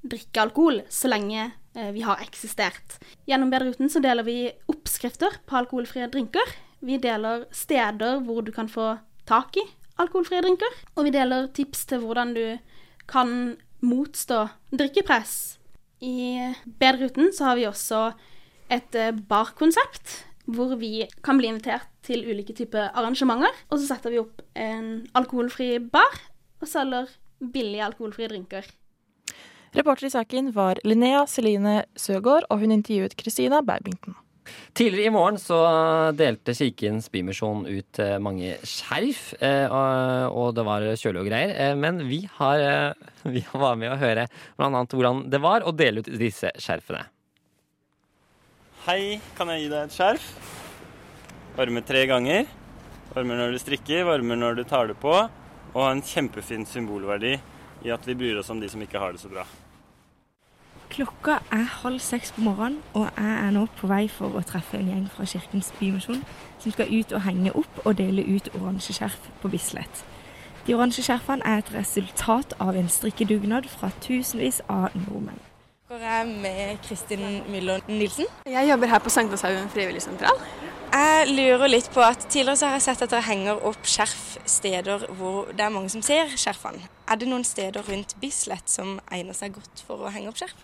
drikke 0.02 0.42
alkohol 0.42 0.81
så 0.90 1.11
lenge 1.11 1.45
eh, 1.47 1.90
vi 1.95 2.02
har 2.04 2.23
eksistert. 2.25 2.99
Gjennom 3.28 3.52
Bedreruten 3.52 3.90
så 3.92 4.02
deler 4.02 4.26
vi 4.26 4.50
oppskrifter 4.71 5.38
på 5.47 5.61
alkoholfrie 5.61 6.09
drinker. 6.12 6.54
Vi 6.83 6.99
deler 7.02 7.47
steder 7.54 8.21
hvor 8.26 8.42
du 8.42 8.52
kan 8.54 8.71
få 8.71 8.97
tak 9.28 9.57
i 9.61 9.64
alkoholfrie 10.02 10.42
drinker. 10.42 10.81
Og 10.97 11.07
vi 11.07 11.14
deler 11.14 11.49
tips 11.54 11.87
til 11.90 12.02
hvordan 12.02 12.35
du 12.37 12.45
kan 13.11 13.54
motstå 13.83 14.45
drikkepress. 14.75 15.59
I 16.02 16.52
Bedreruten 16.66 17.31
så 17.35 17.50
har 17.50 17.59
vi 17.61 17.69
også 17.71 18.11
et 18.73 18.99
eh, 18.99 19.14
barkonsept 19.14 20.23
hvor 20.52 20.75
vi 20.75 21.04
kan 21.23 21.38
bli 21.38 21.52
invitert 21.52 21.87
til 22.02 22.25
ulike 22.26 22.54
typer 22.59 22.90
arrangementer. 22.99 23.52
Og 23.71 23.78
så 23.78 23.92
setter 23.92 24.14
vi 24.14 24.23
opp 24.23 24.42
en 24.59 25.04
alkoholfri 25.19 25.76
bar 25.92 26.19
og 26.62 26.71
selger 26.71 27.11
billige 27.43 27.85
alkoholfrie 27.91 28.31
drinker. 28.31 28.67
Reporter 29.73 30.07
i 30.07 30.13
saken 30.13 30.51
var 30.53 30.81
Linnea 30.85 31.25
Celine 31.27 31.83
Søgaard, 31.97 32.45
og 32.53 32.61
hun 32.61 32.75
intervjuet 32.75 33.17
Christina 33.19 33.63
Babington. 33.65 34.19
Tidligere 34.77 35.09
i 35.09 35.13
morgen 35.15 35.39
så 35.39 35.57
delte 36.19 36.55
Kirkens 36.57 37.07
Bymisjon 37.13 37.63
ut 37.69 38.01
eh, 38.03 38.17
mange 38.21 38.57
skjerf, 38.67 39.33
eh, 39.41 39.71
og 39.71 40.53
det 40.57 40.65
var 40.67 40.85
kjølig 40.99 41.23
og 41.23 41.29
greier. 41.31 41.53
Eh, 41.55 41.75
Men 41.79 42.03
vi, 42.09 42.23
har, 42.39 42.95
vi 43.37 43.45
var 43.53 43.79
med 43.81 43.95
å 43.95 44.01
høre 44.01 44.27
annet 44.59 44.97
hvordan 44.97 45.27
det 45.33 45.41
var 45.41 45.65
å 45.65 45.73
dele 45.73 46.03
ut 46.03 46.11
disse 46.21 46.51
skjerfene. 46.59 47.07
Hei, 48.83 49.21
kan 49.39 49.53
jeg 49.55 49.63
gi 49.63 49.71
deg 49.71 49.87
et 49.87 49.95
skjerf? 49.95 50.25
Varmer 51.55 51.85
tre 51.87 52.03
ganger. 52.11 52.49
Varmer 53.13 53.39
når 53.39 53.55
du 53.55 53.61
strikker, 53.63 54.03
varmer 54.09 54.41
når 54.41 54.59
du 54.59 54.65
tar 54.67 54.91
det 54.91 54.97
på. 55.01 55.15
Og 55.73 55.85
har 55.85 55.93
en 55.97 56.05
kjempefin 56.05 56.67
symbolverdi 56.69 57.37
i 57.83 57.91
at 57.91 58.07
vi 58.07 58.14
bryr 58.14 58.38
oss 58.41 58.50
om 58.52 58.61
de 58.61 58.69
som 58.69 58.83
ikke 58.83 59.00
har 59.00 59.12
det 59.12 59.21
så 59.21 59.31
bra. 59.33 59.47
Klokka 60.93 61.38
er 61.50 61.69
halv 61.83 62.00
seks 62.05 62.35
på 62.37 62.43
morgenen, 62.45 62.83
og 62.93 63.07
jeg 63.17 63.37
er 63.47 63.52
nå 63.55 63.62
på 63.79 63.88
vei 63.88 64.02
for 64.12 64.35
å 64.37 64.43
treffe 64.45 64.76
en 64.76 64.91
gjeng 64.91 65.07
fra 65.14 65.25
Kirkens 65.25 65.71
Bymisjon 65.79 66.21
som 66.61 66.75
skal 66.75 66.93
ut 66.93 67.14
og 67.17 67.25
henge 67.25 67.55
opp 67.57 67.81
og 67.87 67.97
dele 67.97 68.26
ut 68.29 68.50
oransje 68.59 68.99
skjerf 68.99 69.31
på 69.41 69.49
Bislett. 69.55 70.02
De 70.67 70.76
oransje 70.76 71.07
skjerfene 71.07 71.49
er 71.49 71.62
et 71.62 71.73
resultat 71.75 72.52
av 72.61 72.76
en 72.76 72.93
strikkedugnad 72.93 73.71
fra 73.73 73.88
tusenvis 74.05 74.61
av 74.69 74.93
nordmenn. 75.07 75.41
Jeg 75.93 76.21
er 76.21 76.29
med 76.45 76.79
Kristin 76.85 77.41
Myller 77.52 77.81
Nilsen? 77.88 78.29
Jeg 78.47 78.69
jobber 78.69 78.93
her 78.93 79.00
på 79.00 79.11
Sankthanshaugen 79.12 79.73
frivilligsentral. 79.73 80.38
Jeg 80.93 81.31
lurer 81.33 81.71
litt 81.71 81.87
på 81.95 82.03
at 82.05 82.27
Tidligere 82.27 82.59
så 82.61 82.69
har 82.69 82.75
jeg 82.77 82.85
sett 82.85 83.03
at 83.07 83.13
dere 83.15 83.25
henger 83.25 83.63
opp 83.65 83.87
skjerf 83.89 84.35
steder 84.45 85.07
hvor 85.17 85.49
det 85.57 85.65
er 85.65 85.73
mange 85.73 85.89
som 85.89 86.03
ser 86.05 86.29
skjerfene. 86.37 86.85
Er 87.09 87.17
det 87.17 87.29
noen 87.31 87.47
steder 87.49 87.87
rundt 87.87 88.13
Bislett 88.21 88.69
som 88.69 88.99
egner 89.09 89.37
seg 89.37 89.55
godt 89.57 89.81
for 89.87 90.05
å 90.05 90.11
henge 90.13 90.29
opp 90.29 90.37
skjerf? 90.43 90.59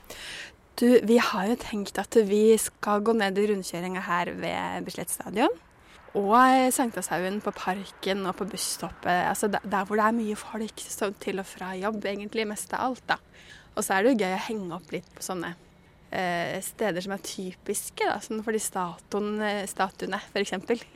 Du, 0.76 0.84
vi 1.08 1.16
har 1.16 1.48
jo 1.48 1.56
tenkt 1.62 1.96
at 2.02 2.18
vi 2.28 2.42
skal 2.60 3.00
gå 3.06 3.14
ned 3.16 3.40
i 3.40 3.46
rundkjøringa 3.48 4.02
her 4.04 4.34
ved 4.36 4.84
Bislett 4.84 5.14
stadion. 5.14 5.56
Og 6.18 6.36
Sankthanshaugen 6.76 7.40
på 7.44 7.54
Parken 7.56 8.28
og 8.28 8.36
på 8.36 8.48
busstoppet. 8.52 9.24
Altså 9.30 9.48
der, 9.48 9.80
hvor 9.88 9.96
det 9.96 10.10
er 10.10 10.18
mye 10.18 10.36
folk 10.36 10.84
til 11.24 11.40
og 11.40 11.48
fra 11.48 11.72
jobb, 11.78 12.04
egentlig 12.04 12.44
mest 12.52 12.76
av 12.76 12.90
alt. 12.90 13.06
da. 13.08 13.16
Og 13.76 13.86
så 13.86 13.96
er 13.96 14.04
det 14.04 14.12
jo 14.12 14.26
gøy 14.26 14.36
å 14.36 14.44
henge 14.50 14.76
opp 14.76 14.92
litt 14.92 15.08
på 15.16 15.24
sånne 15.24 15.54
steder 16.08 17.04
som 17.04 17.12
er 17.12 17.20
typiske, 17.20 18.06
da, 18.06 18.16
sånn 18.24 18.40
for 18.40 18.56
de 18.56 18.60
statuene, 18.62 19.50
statuene 19.68 20.20
f.eks. 20.30 20.54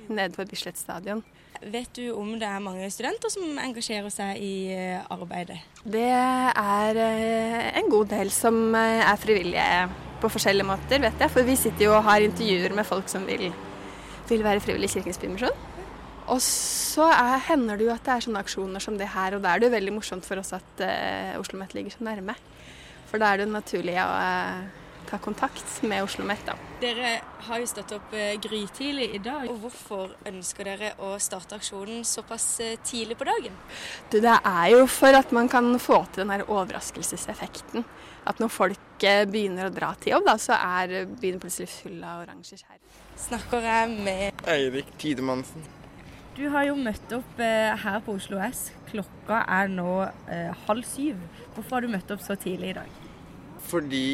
nede 0.09 0.33
på 0.33 0.47
Bislett 0.49 0.81
stadion. 0.81 1.21
Vet 1.63 1.93
du 1.95 2.09
om 2.19 2.33
det 2.41 2.47
er 2.49 2.63
mange 2.63 2.89
studenter 2.91 3.31
som 3.31 3.59
engasjerer 3.63 4.11
seg 4.11 4.41
i 4.43 4.55
eh, 4.75 5.05
arbeidet? 5.15 5.61
Det 5.87 6.09
er 6.11 6.99
eh, 6.99 7.69
en 7.79 7.91
god 7.93 8.11
del 8.11 8.33
som 8.35 8.57
eh, 8.75 9.03
er 9.05 9.21
frivillige 9.21 9.69
på 10.23 10.31
forskjellige 10.33 10.67
måter, 10.67 10.99
vet 11.05 11.23
jeg. 11.23 11.31
For 11.31 11.47
vi 11.47 11.55
sitter 11.59 11.87
jo 11.87 11.93
og 11.95 12.09
har 12.09 12.25
intervjuer 12.25 12.75
med 12.75 12.89
folk 12.89 13.07
som 13.13 13.29
vil, 13.31 13.53
vil 14.27 14.43
være 14.43 14.65
frivillige 14.65 14.91
i 14.91 14.97
Kirkens 14.97 15.23
Bymisjon. 15.23 15.55
Og 16.35 16.43
så 16.43 17.07
er, 17.13 17.39
hender 17.47 17.79
det 17.79 17.87
jo 17.87 17.95
at 17.95 18.03
det 18.09 18.17
er 18.17 18.27
sånne 18.27 18.43
aksjoner 18.43 18.83
som 18.83 18.99
det 18.99 19.13
her, 19.15 19.37
og 19.37 19.47
da 19.47 19.53
er 19.53 19.63
det 19.63 19.71
jo 19.71 19.77
veldig 19.77 19.97
morsomt 20.01 20.27
for 20.27 20.43
oss 20.43 20.55
at 20.57 20.83
uh, 20.83 21.33
Oslo 21.35 21.43
OsloMet 21.43 21.75
ligger 21.75 21.95
så 21.95 22.07
nærme. 22.07 22.37
For 23.11 23.23
da 23.23 23.33
er 23.33 23.41
det 23.41 23.49
jo 23.49 23.55
naturlig 23.55 23.97
å 23.99 24.07
uh, 24.07 24.82
ta 25.13 25.21
kontakt 25.23 25.83
med 25.87 26.03
Oslo 26.07 26.25
Meta. 26.27 26.57
Dere 26.83 27.15
har 27.47 27.61
jo 27.63 27.69
stått 27.69 27.93
opp 27.95 28.15
uh, 28.17 28.33
grytidlig 28.43 29.11
i 29.15 29.21
dag. 29.23 29.45
og 29.53 29.61
Hvorfor 29.67 30.15
ønsker 30.29 30.71
dere 30.73 30.95
å 31.05 31.15
starte 31.23 31.59
aksjonen 31.61 32.03
såpass 32.09 32.49
tidlig 32.89 33.19
på 33.21 33.29
dagen? 33.29 33.59
Du, 34.09 34.19
det 34.25 34.39
er 34.41 34.73
jo 34.73 34.87
for 34.91 35.15
at 35.15 35.35
man 35.37 35.51
kan 35.53 35.69
få 35.83 36.03
til 36.11 36.25
den 36.25 36.33
her 36.35 36.47
overraskelseseffekten. 36.49 37.85
At 38.27 38.41
når 38.41 38.51
folk 38.55 39.07
begynner 39.31 39.69
å 39.69 39.75
dra 39.75 39.93
til 40.01 40.17
jobb, 40.17 40.27
da, 40.31 40.39
så 40.41 40.57
er 40.57 41.05
byen 41.21 41.43
plutselig 41.43 41.71
full 41.75 42.01
av 42.01 42.25
oransje 42.25 42.61
skjær. 42.61 42.83
Snakker 43.23 43.65
jeg 43.67 44.03
med 44.03 44.43
Eirik 44.49 44.91
Tidemannsen. 44.99 45.65
Du 46.33 46.47
har 46.49 46.65
jo 46.65 46.77
møtt 46.81 47.11
opp 47.13 47.41
eh, 47.45 47.75
her 47.77 47.99
på 48.05 48.15
Oslo 48.17 48.39
S. 48.41 48.71
Klokka 48.89 49.43
er 49.53 49.69
nå 49.69 49.99
eh, 50.33 50.65
halv 50.65 50.87
syv. 50.89 51.19
Hvorfor 51.53 51.77
har 51.77 51.85
du 51.85 51.93
møtt 51.93 52.15
opp 52.15 52.23
så 52.25 52.39
tidlig 52.41 52.71
i 52.73 52.77
dag? 52.79 52.95
Fordi 53.69 54.07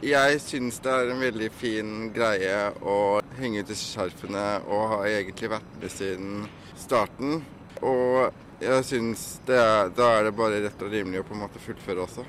jeg 0.00 0.40
syns 0.40 0.78
det 0.80 0.92
er 0.92 1.10
en 1.12 1.20
veldig 1.20 1.48
fin 1.52 1.90
greie 2.14 2.70
å 2.80 3.20
henge 3.36 3.60
ut 3.60 3.68
disse 3.68 3.88
skjerfene, 3.90 4.44
og 4.68 4.86
har 4.94 5.08
egentlig 5.10 5.50
vært 5.52 5.74
med 5.80 5.92
siden 5.92 6.46
starten. 6.80 7.42
Og 7.84 8.30
jeg 8.64 8.86
syns 8.88 9.24
da 9.48 9.90
er 9.90 10.26
det 10.26 10.34
bare 10.36 10.62
rett 10.64 10.84
og 10.84 10.92
rimelig 10.92 11.22
å 11.22 11.28
på 11.28 11.36
en 11.36 11.42
måte 11.44 11.62
fullføre 11.62 12.04
også. 12.06 12.24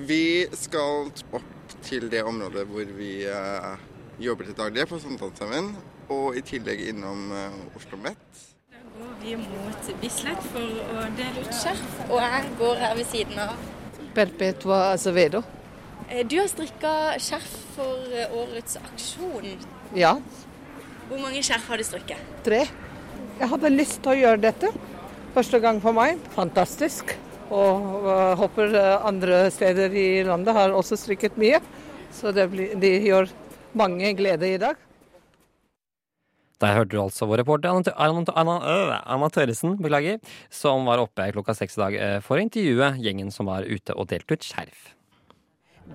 Vi 0.00 0.48
skal 0.56 1.10
opp 1.36 1.76
til 1.84 2.08
det 2.12 2.22
området 2.24 2.64
hvor 2.68 2.88
vi 2.96 3.12
eh, 3.28 3.86
jobber 4.20 4.48
til 4.48 4.56
daglig, 4.56 4.88
på 4.88 5.00
Sankthanshaugen 5.00 5.74
og 6.10 6.36
i 6.40 6.44
tillegg 6.44 6.86
innom 6.88 7.28
eh, 7.36 7.60
Oslo 7.76 8.00
Met. 8.00 8.42
Da 8.72 8.80
går 8.96 9.14
vi 9.20 9.36
mot 9.44 9.94
Bislett 10.00 10.50
for 10.54 10.82
å 10.96 11.06
dele 11.20 11.44
ut 11.44 11.52
skjerf, 11.52 11.86
og 12.08 12.18
jeg 12.24 12.52
går 12.64 12.84
her 12.86 12.96
ved 12.96 13.12
siden 13.12 13.44
av. 13.44 13.56
Perpetua 14.16 14.84
Acevedo. 14.94 15.44
Du 16.10 16.40
har 16.40 16.48
strikka 16.50 16.92
skjerf 17.22 17.50
for 17.76 18.14
eh, 18.18 18.32
årets 18.34 18.74
aksjon. 18.80 19.44
Ja. 19.94 20.16
Hvor 21.06 21.20
mange 21.22 21.38
skjerf 21.46 21.68
har 21.70 21.78
du 21.78 21.86
strikket? 21.86 22.18
Tre. 22.42 22.64
Jeg 23.38 23.48
hadde 23.52 23.70
lyst 23.70 24.00
til 24.02 24.16
å 24.16 24.18
gjøre 24.18 24.42
dette. 24.42 24.72
Første 25.36 25.60
gang 25.62 25.78
for 25.82 25.94
meg. 25.94 26.18
Fantastisk. 26.34 27.14
Og 27.54 28.04
uh, 28.08 28.34
håper 28.42 28.74
andre 29.06 29.44
steder 29.54 29.94
i 29.94 30.08
landet 30.26 30.54
har 30.58 30.74
også 30.74 30.98
strikket 30.98 31.38
mye. 31.38 31.62
Så 32.14 32.34
det 32.34 32.50
blir, 32.50 32.74
de 32.82 32.94
gjør 33.06 33.30
mange 33.78 34.10
glede 34.18 34.50
i 34.50 34.58
dag. 34.58 34.74
Der 36.60 36.74
hørte 36.74 36.92
du 36.92 37.00
altså 37.06 37.30
vår 37.30 37.44
reporter 37.44 37.70
Anna, 37.70 37.94
Anna, 38.34 38.58
Anna, 38.58 39.02
Anna 39.06 39.30
Tørresen 39.32 39.78
beklager, 39.78 40.18
som 40.52 40.90
var 40.90 41.00
oppe 41.06 41.30
klokka 41.32 41.54
seks 41.56 41.78
i 41.78 41.86
dag 41.86 42.00
for 42.26 42.36
å 42.36 42.44
intervjue 42.44 42.96
gjengen 43.00 43.30
som 43.32 43.48
var 43.48 43.64
ute 43.64 43.94
og 43.94 44.10
delte 44.10 44.36
ut 44.36 44.44
skjerf. 44.44 44.90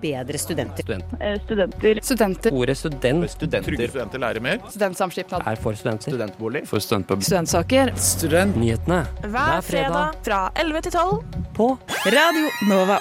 Bedre 0.00 0.38
studenter. 0.38 0.82
Student. 0.82 1.04
Studenter. 1.44 2.00
Studenter. 2.02 2.52
Ordet 2.52 2.78
student. 2.78 3.30
Studenter. 3.30 3.70
Trygge 3.70 3.88
studenter 3.88 4.22
lærer 4.22 4.44
mer. 4.44 4.58
Studentsamskipnad. 4.70 5.46
Er 5.46 5.60
for 5.60 5.78
studenter. 5.78 6.12
Studentbolig. 6.12 6.66
For 6.68 6.82
studentpub. 6.82 7.22
Studentsaker. 7.22 7.94
Student. 7.96 8.56
Nyhetene. 8.60 9.04
Hver 9.24 9.64
fredag 9.66 10.20
fra 10.26 10.42
11 10.54 10.84
til 10.88 10.92
12 10.98 11.24
på 11.56 11.70
Radio 12.12 12.52
Nova. 12.68 13.00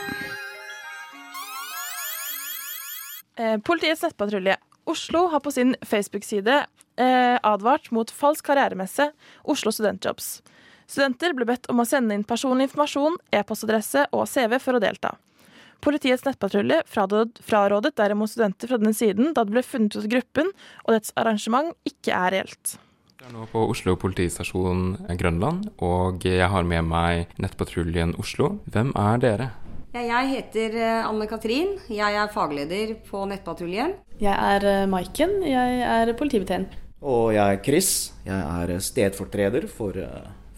Eh, 3.36 3.58
politiets 3.68 4.02
nettpatrulje 4.06 4.56
Oslo 4.86 5.28
har 5.28 5.40
på 5.40 5.52
sin 5.52 5.76
Facebook-side 5.82 6.66
eh, 6.98 7.38
advart 7.44 7.92
mot 7.92 8.12
falsk 8.12 8.46
karrieremesse 8.46 9.10
Oslo 9.44 9.74
Studentjobs. 9.74 10.40
Studenter 10.88 11.34
ble 11.34 11.48
bedt 11.50 11.66
om 11.72 11.82
å 11.82 11.88
sende 11.90 12.16
inn 12.16 12.24
personlig 12.28 12.70
informasjon, 12.70 13.18
e-postadresse 13.34 14.06
og 14.14 14.28
CV 14.30 14.60
for 14.62 14.78
å 14.78 14.84
delta. 14.84 15.16
Politiets 15.84 16.24
nettpatrulje 16.26 16.82
frarådet 16.90 17.94
derimot 17.98 18.32
studenter 18.32 18.72
fra 18.72 18.80
denne 18.82 18.96
siden 18.96 19.34
da 19.36 19.44
det 19.46 19.54
ble 19.56 19.64
funnet 19.66 19.96
ut 19.98 20.04
at 20.04 20.12
gruppen 20.12 20.50
og 20.86 20.96
dets 20.96 21.14
arrangement 21.20 21.74
ikke 21.88 22.16
er 22.16 22.36
reelt. 22.38 22.78
Jeg 23.16 23.32
er 23.32 23.36
nå 23.40 23.46
på 23.50 23.62
Oslo 23.72 23.96
politistasjon 23.98 24.82
Grønland, 25.18 25.70
og 25.82 26.26
jeg 26.28 26.50
har 26.52 26.66
med 26.68 26.86
meg 26.86 27.32
Nettpatruljen 27.42 28.14
Oslo. 28.22 28.58
Hvem 28.70 28.92
er 29.02 29.22
dere? 29.24 29.48
Jeg 29.96 30.28
heter 30.34 30.76
eh, 30.76 31.08
Anne 31.08 31.26
Katrin. 31.32 31.78
Jeg 31.88 32.20
er 32.20 32.34
fagleder 32.34 32.98
på 33.08 33.24
Nettpatruljen. 33.32 33.96
Jeg 34.20 34.36
er 34.36 34.68
eh, 34.68 34.84
Maiken. 34.92 35.40
Jeg 35.48 35.80
er 35.88 36.12
politibetjent. 36.20 36.76
Og 37.06 37.32
jeg 37.38 37.56
er 37.56 37.64
Chris. 37.64 37.90
Jeg 38.28 38.36
er 38.36 38.76
stedfortreder 38.84 39.70
for 39.72 39.96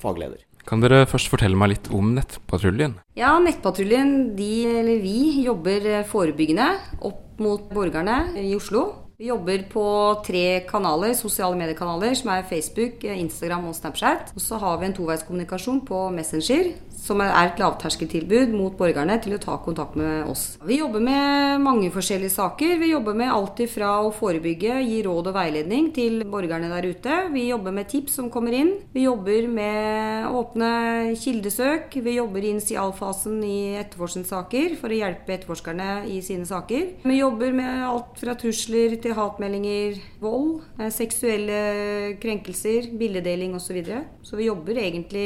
fagleder. 0.01 0.46
Kan 0.67 0.81
dere 0.83 1.05
først 1.07 1.29
fortelle 1.31 1.55
meg 1.55 1.71
litt 1.71 1.85
om 1.95 2.09
Nettpatruljen? 2.17 2.97
Ja, 3.15 3.37
Nettpatruljen, 3.39 4.33
de, 4.35 4.51
eller 4.81 4.99
vi, 4.99 5.45
jobber 5.45 6.03
forebyggende 6.09 6.73
opp 7.07 7.39
mot 7.39 7.69
borgerne 7.71 8.33
i 8.41 8.51
Oslo. 8.57 9.06
Vi 9.17 9.31
jobber 9.31 9.63
på 9.65 9.83
tre 10.21 10.59
kanaler, 10.69 11.15
sosiale 11.17 11.57
mediekanaler, 11.57 12.11
som 12.13 12.29
er 12.29 12.43
Facebook, 12.45 13.01
Instagram 13.01 13.63
og 13.65 13.73
Snapchat. 13.73 14.29
Og 14.35 14.43
så 14.43 14.59
har 14.61 14.75
vi 14.77 14.85
en 14.85 14.93
toveiskommunikasjon 14.93 15.79
på 15.87 16.03
Messenger, 16.13 16.75
som 16.93 17.23
er 17.25 17.31
et 17.39 17.57
lavterskeltilbud 17.57 18.53
mot 18.53 18.75
borgerne 18.77 19.15
til 19.23 19.33
å 19.33 19.39
ta 19.41 19.55
kontakt 19.63 19.95
med 19.97 20.29
oss. 20.29 20.43
Vi 20.61 20.77
jobber 20.83 21.01
med 21.01 21.63
mange 21.65 21.89
forskjellige 21.95 22.35
saker. 22.35 22.75
Vi 22.77 22.91
jobber 22.91 23.17
med 23.17 23.33
alt 23.33 23.57
ifra 23.65 23.95
å 24.05 24.11
forebygge, 24.13 24.75
gi 24.85 24.99
råd 25.07 25.31
og 25.31 25.37
veiledning 25.39 25.89
til 25.97 26.21
borgerne 26.29 26.69
der 26.75 26.85
ute. 26.85 27.17
Vi 27.33 27.47
jobber 27.47 27.73
med 27.73 27.89
tips 27.89 28.19
som 28.19 28.29
kommer 28.29 28.53
inn. 28.53 28.69
Vi 28.93 29.07
jobber 29.07 29.49
med 29.49 30.29
åpne 30.29 30.69
kildesøk. 31.17 31.97
Vi 32.05 32.19
jobber 32.19 32.45
i 32.45 32.53
initialfasen 32.53 33.41
i 33.41 33.57
etterforskningssaker 33.81 34.77
for 34.77 34.93
å 34.93 35.01
hjelpe 35.01 35.39
etterforskerne 35.39 36.05
i 36.13 36.21
sine 36.21 36.45
saker. 36.45 36.87
Vi 37.01 37.19
jobber 37.23 37.57
med 37.63 37.81
alt 37.89 38.21
fra 38.21 38.37
trusler 38.37 38.93
til 39.01 39.06
hatmeldinger, 39.15 39.99
vold, 40.19 40.63
seksuelle 40.93 42.17
krenkelser, 42.21 42.91
bildedeling 42.97 43.55
osv. 43.55 43.67
Så, 43.67 43.73
videre. 43.75 44.03
så 44.23 44.37
vi 44.39 44.45
jobber 44.47 44.77
egentlig 44.79 45.25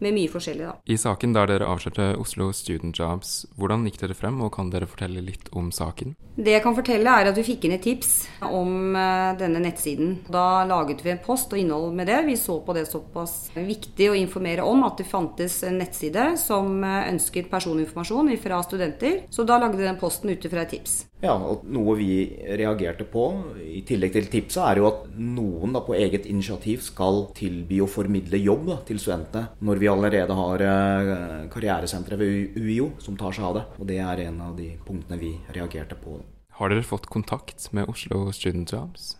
med 0.00 0.14
mye 0.16 0.30
forskjellig, 0.32 0.64
da. 0.64 0.76
I 0.88 0.96
saken 0.96 1.34
der 1.36 1.50
dere 1.50 1.68
avslørte 1.68 2.14
Oslo 2.16 2.48
Student 2.56 2.96
Jobs, 2.96 3.42
hvordan 3.60 3.84
gikk 3.84 4.00
dere 4.00 4.16
frem, 4.16 4.40
og 4.40 4.54
kan 4.56 4.70
dere 4.72 4.88
fortelle 4.88 5.20
litt 5.20 5.50
om 5.52 5.68
saken? 5.68 6.14
Det 6.32 6.54
jeg 6.54 6.64
kan 6.64 6.76
fortelle 6.76 7.12
er 7.12 7.28
at 7.28 7.36
vi 7.36 7.44
fikk 7.44 7.66
inn 7.68 7.76
et 7.76 7.84
tips 7.84 8.12
om 8.48 8.96
denne 9.36 9.60
nettsiden. 9.60 10.14
Da 10.32 10.64
laget 10.64 11.04
vi 11.04 11.12
en 11.12 11.20
post 11.20 11.52
og 11.52 11.60
innhold 11.60 11.92
med 11.98 12.08
det. 12.08 12.22
Vi 12.24 12.38
så 12.40 12.56
på 12.64 12.72
det 12.72 12.86
såpass 12.88 13.52
viktig 13.52 14.08
å 14.08 14.16
informere 14.16 14.64
om 14.64 14.86
at 14.88 14.96
det 14.96 15.10
fantes 15.10 15.60
en 15.68 15.76
nettside 15.82 16.30
som 16.40 16.80
ønsket 16.82 17.52
personinformasjon 17.52 18.32
fra 18.40 18.64
studenter. 18.64 19.26
Så 19.28 19.44
da 19.44 19.60
lagde 19.60 19.76
vi 19.76 19.84
den 19.84 20.00
posten 20.00 20.32
ut 20.32 20.48
ifra 20.48 20.64
et 20.64 20.72
tips. 20.78 21.02
Ja, 21.22 21.36
og 21.38 21.62
Noe 21.70 21.94
vi 22.00 22.16
reagerte 22.58 23.06
på, 23.06 23.28
i 23.62 23.84
tillegg 23.86 24.16
til 24.16 24.26
tipset, 24.32 24.58
er 24.64 24.80
jo 24.80 24.88
at 24.88 25.04
noen 25.14 25.76
da 25.76 25.84
på 25.86 25.94
eget 25.94 26.26
initiativ 26.26 26.82
skal 26.82 27.28
tilby 27.38 27.78
å 27.84 27.86
formidle 27.90 28.40
jobb 28.42 28.66
da, 28.72 28.80
til 28.88 28.98
studentene, 28.98 29.52
når 29.62 29.82
vi 29.84 29.90
allerede 29.92 30.36
har 30.40 30.66
karrieresenteret 31.54 32.18
ved 32.18 32.58
UiO 32.58 32.90
som 33.02 33.16
tar 33.20 33.38
seg 33.38 33.46
av 33.48 33.58
det. 33.60 33.64
Og 33.78 33.90
Det 33.92 34.02
er 34.02 34.26
en 34.26 34.42
av 34.50 34.58
de 34.58 34.72
punktene 34.82 35.20
vi 35.22 35.36
reagerte 35.54 35.98
på. 36.02 36.18
Har 36.58 36.74
dere 36.74 36.84
fått 36.84 37.06
kontakt 37.06 37.70
med 37.72 37.88
Oslo 37.88 38.26
Student 38.34 38.74
Jobs? 38.74 39.12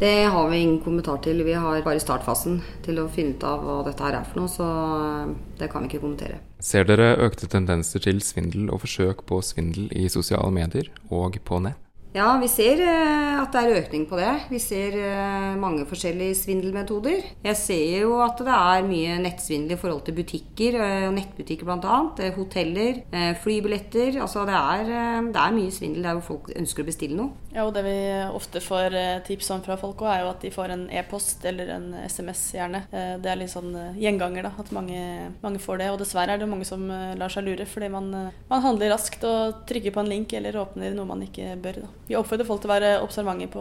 Det 0.00 0.24
har 0.32 0.48
vi 0.48 0.58
ingen 0.58 0.80
kommentar 0.80 1.20
til. 1.22 1.44
Vi 1.44 1.52
har 1.52 1.82
bare 1.84 2.00
startfasen 2.00 2.62
til 2.82 3.02
å 3.02 3.08
finne 3.12 3.36
ut 3.36 3.44
av 3.44 3.60
hva 3.64 3.82
dette 3.84 4.00
her 4.00 4.16
er 4.16 4.24
for 4.24 4.40
noe, 4.40 4.48
så 4.48 4.68
eh, 4.96 5.34
det 5.60 5.68
kan 5.68 5.84
vi 5.84 5.90
ikke 5.90 6.00
kommentere. 6.06 6.40
Ser 6.60 6.84
dere 6.84 7.14
økte 7.24 7.48
tendenser 7.48 8.02
til 8.04 8.20
svindel 8.20 8.68
og 8.68 8.82
forsøk 8.82 9.24
på 9.28 9.40
svindel 9.40 9.88
i 9.96 10.08
sosiale 10.12 10.52
medier 10.52 10.90
og 11.08 11.40
på 11.44 11.60
nett? 11.64 11.89
Ja, 12.10 12.32
vi 12.42 12.48
ser 12.50 12.80
eh, 12.82 13.36
at 13.38 13.52
det 13.54 13.60
er 13.60 13.84
økning 13.84 14.04
på 14.10 14.16
det. 14.18 14.30
Vi 14.50 14.58
ser 14.58 14.96
eh, 14.98 15.52
mange 15.60 15.84
forskjellige 15.86 16.40
svindelmetoder. 16.40 17.20
Jeg 17.44 17.58
ser 17.58 18.00
jo 18.02 18.16
at 18.24 18.40
det 18.42 18.50
er 18.56 18.88
mye 18.88 19.18
nettsvindel 19.22 19.76
i 19.76 19.78
forhold 19.78 20.02
til 20.08 20.16
butikker, 20.18 20.74
eh, 20.82 21.06
nettbutikker 21.14 21.68
bl.a. 21.68 22.00
Hoteller, 22.34 23.04
flybilletter. 23.44 24.18
Altså 24.24 24.42
det 24.48 24.56
er, 24.58 24.90
det 25.30 25.38
er 25.38 25.54
mye 25.54 25.74
svindel 25.74 26.08
der 26.08 26.18
hvor 26.18 26.26
folk 26.32 26.50
ønsker 26.58 26.82
å 26.82 26.88
bestille 26.88 27.18
noe. 27.20 27.46
Ja, 27.54 27.68
og 27.68 27.76
det 27.78 27.84
vi 27.86 27.94
ofte 28.26 28.62
får 28.62 28.98
tips 29.26 29.52
om 29.54 29.62
fra 29.62 29.78
folk 29.78 30.02
òg, 30.02 30.10
er 30.10 30.24
jo 30.24 30.32
at 30.32 30.42
de 30.42 30.52
får 30.54 30.74
en 30.74 30.84
e-post 30.90 31.46
eller 31.46 31.70
en 31.76 31.88
SMS 32.10 32.42
gjerne. 32.58 32.82
Det 32.90 33.30
er 33.30 33.38
litt 33.38 33.54
sånn 33.54 33.70
gjenganger, 33.98 34.48
da. 34.50 34.52
At 34.58 34.74
mange, 34.74 35.30
mange, 35.44 35.62
får 35.62 35.82
det. 35.82 35.92
Og 35.94 36.02
dessverre 36.02 36.34
er 36.34 36.42
det 36.42 36.50
mange 36.50 36.66
som 36.66 36.90
lar 36.90 37.30
seg 37.30 37.46
lure, 37.46 37.70
fordi 37.70 37.90
man, 37.94 38.10
man 38.50 38.66
handler 38.66 38.94
raskt 38.96 39.26
og 39.30 39.64
trykker 39.70 39.94
på 39.94 40.02
en 40.02 40.14
link 40.14 40.34
eller 40.34 40.62
åpner 40.62 40.94
noe 40.98 41.10
man 41.14 41.26
ikke 41.26 41.54
bør. 41.62 41.82
da. 41.86 41.99
Vi 42.10 42.16
oppfordrer 42.18 42.42
folk 42.42 42.58
til 42.58 42.66
å 42.66 42.72
være 42.72 42.88
observante 43.04 43.46
på 43.52 43.60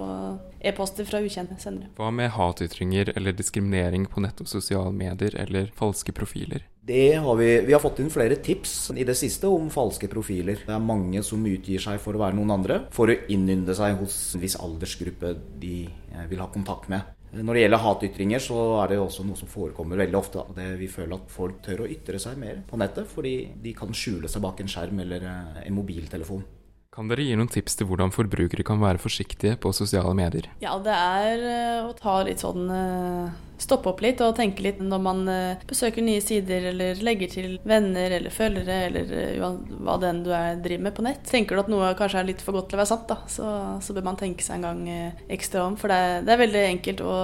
e-poster 0.65 1.05
fra 1.05 1.19
ukjente 1.21 1.53
sendere. 1.61 1.91
Hva 1.99 2.07
med 2.09 2.31
hatytringer 2.33 3.11
eller 3.13 3.35
diskriminering 3.37 4.07
på 4.09 4.23
nett 4.25 4.41
og 4.41 4.49
sosiale 4.49 4.89
medier 4.89 5.37
eller 5.37 5.69
falske 5.77 6.15
profiler? 6.17 6.63
Det 6.89 7.19
har 7.21 7.37
vi, 7.37 7.51
vi 7.67 7.75
har 7.75 7.83
fått 7.83 8.01
inn 8.01 8.09
flere 8.09 8.39
tips 8.41 8.73
i 8.97 9.05
det 9.05 9.13
siste 9.19 9.45
om 9.53 9.69
falske 9.69 10.09
profiler. 10.09 10.63
Det 10.65 10.73
er 10.73 10.81
mange 10.81 11.21
som 11.21 11.45
utgir 11.45 11.85
seg 11.85 12.01
for 12.01 12.17
å 12.17 12.23
være 12.23 12.39
noen 12.39 12.55
andre, 12.57 12.81
for 12.89 13.13
å 13.13 13.19
innynde 13.29 13.77
seg 13.77 14.01
hos 14.01 14.17
en 14.33 14.41
viss 14.41 14.57
aldersgruppe 14.57 15.35
de 15.61 15.83
eh, 15.85 16.27
vil 16.33 16.41
ha 16.41 16.49
kontakt 16.49 16.89
med. 16.89 17.05
Når 17.29 17.53
det 17.53 17.67
gjelder 17.67 17.85
hatytringer, 17.85 18.41
så 18.41 18.61
er 18.81 18.95
det 18.95 19.03
også 19.03 19.29
noe 19.29 19.37
som 19.37 19.53
forekommer 19.53 20.01
veldig 20.01 20.17
ofte. 20.17 20.49
Det 20.57 20.71
vi 20.81 20.89
føler 20.89 21.19
at 21.21 21.29
folk 21.29 21.61
tør 21.69 21.85
å 21.85 21.93
ytre 21.93 22.17
seg 22.17 22.41
mer 22.41 22.65
på 22.65 22.81
nettet, 22.81 23.05
fordi 23.13 23.35
de 23.61 23.77
kan 23.77 23.93
skjule 23.93 24.25
seg 24.25 24.41
bak 24.41 24.65
en 24.65 24.73
skjerm 24.73 25.05
eller 25.05 25.35
eh, 25.37 25.67
en 25.67 25.77
mobiltelefon. 25.77 26.55
Kan 26.89 27.09
dere 27.09 27.21
gi 27.21 27.35
noen 27.37 27.51
tips 27.53 27.77
til 27.77 27.85
hvordan 27.85 28.09
forbrukere 28.09 28.63
kan 28.65 28.79
være 28.81 29.01
forsiktige 29.01 29.59
på 29.61 29.69
sosiale 29.77 30.15
medier? 30.17 30.47
Ja, 30.63 30.73
det 30.81 30.95
er 30.95 31.43
eh, 31.51 31.85
å 31.85 31.93
ta 31.93 32.15
litt 32.25 32.41
sånn 32.41 32.65
eh, 32.73 33.35
stoppe 33.61 33.91
opp 33.91 34.01
litt 34.03 34.21
og 34.23 34.35
tenke 34.37 34.63
litt 34.63 34.79
når 34.83 35.01
man 35.03 35.21
eh, 35.31 35.63
besøker 35.67 36.03
nye 36.05 36.21
sider 36.23 36.69
eller 36.71 37.01
legger 37.03 37.31
til 37.31 37.57
venner 37.67 38.15
eller 38.17 38.33
følgere 38.33 38.77
eller 38.87 39.13
eh, 39.15 39.39
hva 39.39 39.97
det 39.99 40.09
enn 40.09 40.23
du 40.25 40.31
er, 40.35 40.59
driver 40.63 40.85
med 40.87 40.95
på 40.97 41.05
nett. 41.05 41.23
Tenker 41.29 41.57
du 41.57 41.63
at 41.63 41.71
noe 41.71 41.91
kanskje 41.99 42.21
er 42.21 42.29
litt 42.31 42.43
for 42.43 42.57
godt 42.57 42.71
til 42.71 42.79
å 42.79 42.81
være 42.81 42.91
sant, 42.91 43.07
da, 43.09 43.19
så, 43.29 43.49
så 43.83 43.95
bør 43.95 44.07
man 44.09 44.19
tenke 44.19 44.45
seg 44.45 44.59
en 44.59 44.67
gang 44.69 44.83
eh, 44.93 45.25
ekstra 45.35 45.65
om. 45.67 45.77
For 45.79 45.91
det 45.91 45.99
er, 45.99 46.25
det 46.25 46.35
er 46.35 46.43
veldig 46.43 46.63
enkelt 46.69 47.03
å 47.03 47.17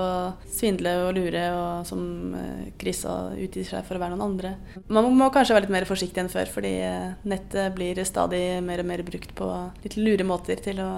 svindle 0.51 0.96
og 1.06 1.13
lure, 1.18 1.46
og 1.56 1.88
som 1.88 2.04
Chris 2.80 3.04
utgir 3.06 3.68
seg 3.68 3.86
for 3.88 3.98
å 3.98 4.04
være 4.04 4.15
noen 4.15 4.25
andre. 4.25 4.54
Man 4.92 5.08
må 5.15 5.30
kanskje 5.34 5.56
være 5.56 5.68
litt 5.68 5.75
mer 5.75 5.88
forsiktig 5.88 6.24
enn 6.24 6.32
før, 6.32 6.50
fordi 6.51 6.74
nettet 7.30 7.75
blir 7.75 8.01
stadig 8.08 8.44
mer 8.65 8.84
og 8.84 8.89
mer 8.89 9.04
brukt 9.08 9.36
på 9.38 9.50
litt 9.84 9.98
lure 10.00 10.27
måter 10.27 10.60
til 10.63 10.80
å 10.84 10.92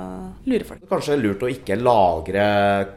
lure 0.47 0.67
folk. 0.67 0.85
Kanskje 0.89 1.19
lurt 1.19 1.45
å 1.45 1.51
ikke 1.51 1.77
lagre 1.79 2.47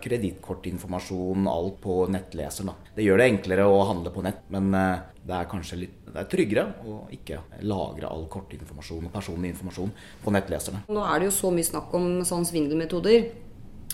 kredittkortinformasjon, 0.02 1.49
alt 1.50 1.80
på 1.85 2.00
nett 2.12 2.29
nettleser. 2.30 2.64
Da. 2.64 2.75
Det 2.94 3.04
gjør 3.04 3.18
det 3.18 3.28
enklere 3.30 3.66
å 3.66 3.80
handle 3.88 4.12
på 4.14 4.22
nett, 4.22 4.46
men 4.54 4.70
eh, 4.75 5.02
det 5.26 5.37
er 5.37 5.50
kanskje 5.50 5.80
litt 5.84 5.96
det 6.10 6.25
er 6.25 6.26
tryggere 6.26 6.64
å 6.90 7.04
ikke 7.14 7.37
lagre 7.70 8.08
all 8.10 8.25
kortinformasjon 8.26 9.04
og 9.06 9.12
personlig 9.14 9.52
informasjon 9.52 9.92
på 10.25 10.32
nettleserne. 10.34 10.80
Nå 10.90 11.04
er 11.06 11.20
det 11.20 11.28
jo 11.28 11.34
så 11.37 11.52
mye 11.54 11.68
snakk 11.68 11.92
om 11.94 12.08
sånn 12.26 12.46
svindelmetoder 12.49 13.28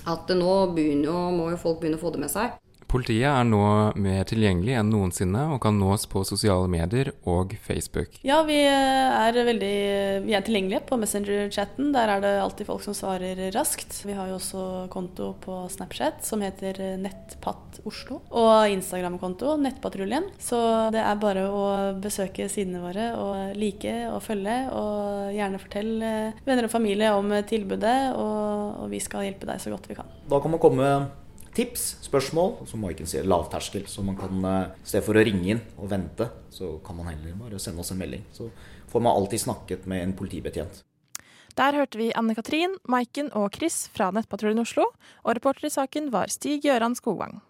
at 0.08 0.32
nå 0.32 0.54
jo, 0.80 1.18
må 1.36 1.50
jo 1.52 1.58
folk 1.60 1.82
begynne 1.82 1.98
å 1.98 2.00
få 2.00 2.14
det 2.14 2.22
med 2.22 2.32
seg. 2.32 2.56
Politiet 2.96 3.28
er 3.28 3.44
nå 3.44 3.60
mer 4.00 4.22
tilgjengelig 4.24 4.72
enn 4.78 4.88
noensinne 4.88 5.42
og 5.52 5.58
kan 5.60 5.76
nås 5.76 6.06
på 6.08 6.22
sosiale 6.24 6.64
medier 6.72 7.10
og 7.28 7.50
Facebook. 7.60 8.14
Ja, 8.24 8.38
vi 8.48 8.56
er 8.64 9.36
veldig 9.36 9.72
vi 10.24 10.32
er 10.32 10.44
tilgjengelige 10.46 10.80
på 10.88 10.96
Messenger-chatten. 11.02 11.90
Der 11.92 12.14
er 12.14 12.22
det 12.24 12.30
alltid 12.40 12.70
folk 12.70 12.80
som 12.86 12.96
svarer 12.96 13.42
raskt. 13.52 13.98
Vi 14.08 14.16
har 14.16 14.30
jo 14.30 14.38
også 14.38 14.62
konto 14.94 15.34
på 15.42 15.58
Snapchat 15.74 16.24
som 16.24 16.40
heter 16.40 16.96
Nettpatt 17.02 17.82
Oslo. 17.84 18.22
Og 18.32 18.72
Instagram-konto 18.72 19.58
Nettpatruljen. 19.60 20.30
Så 20.40 20.62
det 20.97 21.04
er 21.04 21.21
bare 21.21 21.44
å 21.52 21.66
besøke 22.00 22.49
sidene 22.49 22.80
våre 22.80 23.10
og 23.21 23.60
like 23.60 23.94
og 24.08 24.23
følge. 24.25 24.56
Og 24.73 25.36
gjerne 25.36 25.60
fortelle 25.60 26.14
venner 26.49 26.71
og 26.71 26.73
familie 26.73 27.12
om 27.12 27.28
tilbudet, 27.44 27.99
og, 28.16 28.82
og 28.86 28.90
vi 28.97 29.04
skal 29.04 29.28
hjelpe 29.28 29.52
deg 29.52 29.60
så 29.60 29.76
godt 29.76 29.92
vi 29.92 30.00
kan. 30.00 30.18
Da 30.32 30.40
kan 30.40 30.56
man 30.56 30.64
komme 30.64 30.90
tips, 31.56 31.84
spørsmål, 32.04 32.66
som 32.69 32.82
Maiken 32.84 33.08
sier, 33.08 33.26
lavterskel. 33.28 33.86
Så 33.88 34.04
man 34.04 34.16
kan, 34.16 34.45
eh, 34.45 34.75
i 34.82 34.88
stedet 34.88 35.04
for 35.06 35.14
å 35.16 35.25
ringe 35.25 35.49
inn 35.54 35.62
og 35.78 35.88
vente, 35.90 36.28
så 36.50 36.78
kan 36.84 36.97
man 36.97 37.06
heller 37.06 37.32
bare 37.40 37.58
sende 37.58 37.80
oss 37.80 37.90
en 37.90 37.99
melding. 37.99 38.25
Så 38.32 38.50
får 38.88 39.02
man 39.02 39.16
alltid 39.16 39.40
snakket 39.40 39.86
med 39.86 40.02
en 40.02 40.12
politibetjent. 40.12 40.82
Der 41.56 41.73
hørte 41.73 41.97
vi 41.97 42.12
Anne 42.12 42.34
Katrin, 42.34 42.76
Maiken 42.86 43.30
og 43.32 43.54
Chris 43.56 43.88
fra 43.88 44.10
Nettpatruljen 44.12 44.60
Oslo, 44.60 44.90
og 45.25 45.34
reporter 45.34 45.64
i 45.64 45.73
saken 45.73 46.10
var 46.12 46.28
Stig 46.28 46.62
Gøran 46.62 46.95
Skogvang. 46.95 47.40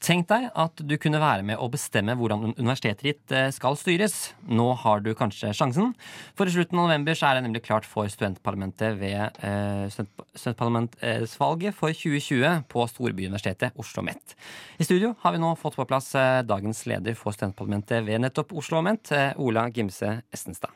Tenk 0.00 0.30
deg 0.30 0.46
at 0.56 0.80
du 0.80 0.94
kunne 0.96 1.20
være 1.20 1.44
med 1.44 1.60
å 1.60 1.68
bestemme 1.68 2.14
hvordan 2.16 2.54
universitetet 2.56 3.04
ditt 3.04 3.34
eh, 3.36 3.50
skal 3.52 3.76
styres. 3.76 4.32
Nå 4.48 4.70
har 4.80 5.02
du 5.04 5.10
kanskje 5.16 5.52
sjansen. 5.56 5.92
For 6.38 6.48
i 6.48 6.54
slutten 6.54 6.80
av 6.80 6.88
november 6.88 7.18
så 7.18 7.28
er 7.28 7.36
det 7.36 7.44
nemlig 7.44 7.62
klart 7.66 7.84
for 7.88 8.08
studentparlamentet 8.08 8.96
ved 8.96 9.42
eh, 9.44 9.92
studentparlamentsvalget 9.92 11.76
for 11.76 11.92
2020 11.92 12.64
på 12.72 12.88
Storbyuniversitetet 12.94 13.76
Oslo 13.76 14.00
OsloMet. 14.00 14.36
I 14.78 14.84
studio 14.84 15.14
har 15.20 15.32
vi 15.32 15.42
nå 15.42 15.52
fått 15.60 15.76
på 15.76 15.84
plass 15.84 16.14
eh, 16.16 16.40
dagens 16.48 16.86
leder 16.88 17.16
for 17.18 17.36
studentparlamentet 17.36 18.04
ved 18.06 18.24
nettopp 18.24 18.54
Oslo 18.54 18.80
OsloMet, 18.80 19.12
eh, 19.12 19.32
Ola 19.36 19.68
Gimse 19.68 20.22
Estenstad. 20.32 20.70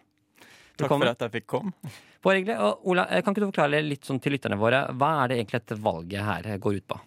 Takk 0.77 0.90
for 0.90 1.07
at 1.07 1.20
jeg 1.23 1.33
fikk 1.38 1.47
komme. 1.47 1.73
Bare 2.25 2.40
hyggelig. 2.40 2.57
Ola, 2.83 3.07
kan 3.23 3.33
ikke 3.33 3.44
du 3.44 3.51
forklare 3.53 3.81
litt 3.85 4.05
sånn 4.05 4.18
til 4.20 4.35
lytterne 4.35 4.59
våre, 4.59 4.88
hva 4.99 5.11
er 5.23 5.31
det 5.31 5.38
egentlig 5.38 5.61
dette 5.62 5.81
valget 5.81 6.25
her 6.27 6.49
går 6.59 6.81
ut 6.81 6.88
på? 6.90 6.99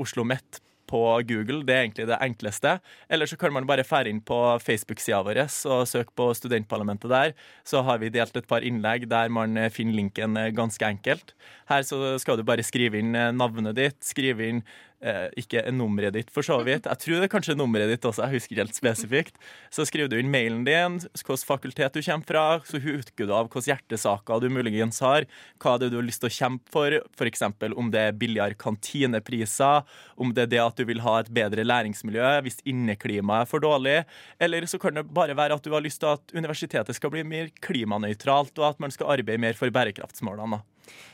Oslo 0.00 0.24
Met 0.24 0.60
på 0.90 1.00
Google. 1.28 1.62
Det 1.66 1.74
er 1.74 1.82
egentlig 1.84 2.06
det 2.10 2.20
enkleste. 2.24 2.78
Eller 3.08 3.30
så 3.30 3.38
kan 3.40 3.52
man 3.54 3.66
bare 3.68 3.86
fære 3.86 4.12
inn 4.12 4.22
på 4.24 4.38
Facebook-sida 4.62 5.22
vår 5.26 5.42
og 5.44 5.84
søke 5.90 6.14
på 6.16 6.30
Studentparlamentet 6.36 7.10
der. 7.12 7.34
Så 7.66 7.82
har 7.86 8.00
vi 8.02 8.12
delt 8.14 8.36
et 8.36 8.48
par 8.50 8.64
innlegg 8.66 9.08
der 9.10 9.32
man 9.32 9.58
finner 9.74 9.98
linken 10.00 10.40
ganske 10.56 10.86
enkelt. 10.86 11.34
Her 11.70 11.82
så 11.86 12.16
skal 12.22 12.40
du 12.40 12.46
bare 12.46 12.64
skrive 12.66 13.00
inn 13.00 13.12
navnet 13.12 13.76
ditt, 13.78 14.00
skrive 14.04 14.50
inn 14.50 14.64
eh, 15.02 15.26
ikke 15.40 15.62
nummeret 15.74 16.14
ditt, 16.16 16.30
for 16.34 16.46
så 16.46 16.58
vidt. 16.66 16.88
Jeg 16.88 17.00
tror 17.02 17.18
det 17.18 17.28
er 17.28 17.32
kanskje 17.32 17.56
nummeret 17.58 17.90
ditt 17.92 18.06
også, 18.08 18.26
jeg 18.26 18.40
husker 18.40 18.60
helt 18.62 18.76
spesifikt. 18.76 19.38
Så 19.74 19.86
skriver 19.88 20.12
du 20.12 20.18
inn 20.18 20.32
mailen 20.32 20.64
din, 20.66 21.00
hvilket 21.02 21.46
fakultet 21.48 21.96
du 21.96 22.02
kommer 22.02 22.28
fra, 22.28 22.44
så 22.68 22.80
husker 22.82 23.28
du 23.28 23.34
av 23.34 23.48
hvilke 23.48 23.64
hjertesaker 23.70 24.42
du 24.42 24.48
muligens 24.52 25.00
har, 25.04 25.28
hva 25.62 25.76
det 25.78 25.88
er 25.88 25.94
du 25.94 25.98
har 26.00 26.08
lyst 26.08 26.24
til 26.24 26.30
å 26.30 26.36
kjempe 26.38 26.74
for, 26.74 26.98
f.eks. 27.16 27.46
om 27.74 27.90
det 27.94 28.04
er 28.10 28.18
billigere 28.18 28.58
kantinepriser, 28.60 29.88
om 30.20 30.34
det 30.34 30.46
er 30.46 30.52
det 30.54 30.62
at 30.64 30.78
du 30.78 30.86
vil 30.88 31.02
ha 31.04 31.18
et 31.20 31.32
bedre 31.34 31.66
læringsmiljø 31.66 32.36
hvis 32.44 32.60
inneklimaet 32.68 33.44
er 33.44 33.50
for 33.50 33.64
dårlig, 33.64 34.02
eller 34.42 34.68
så 34.70 34.80
kan 34.82 35.00
det 35.00 35.08
bare 35.14 35.36
være 35.38 35.58
at 35.58 35.64
du 35.64 35.72
har 35.74 35.84
lyst 35.84 36.02
til 36.04 36.14
at 36.14 36.36
universitetet 36.36 36.96
skal 36.96 37.12
bli 37.14 37.24
mer 37.26 37.50
klimanøytralt, 37.64 38.56
og 38.60 38.70
at 38.72 38.82
man 38.82 38.94
skal 38.94 39.16
arbeide 39.16 39.42
mer 39.42 39.58
for 39.58 39.72
bærekraftsmålene. 39.74 40.62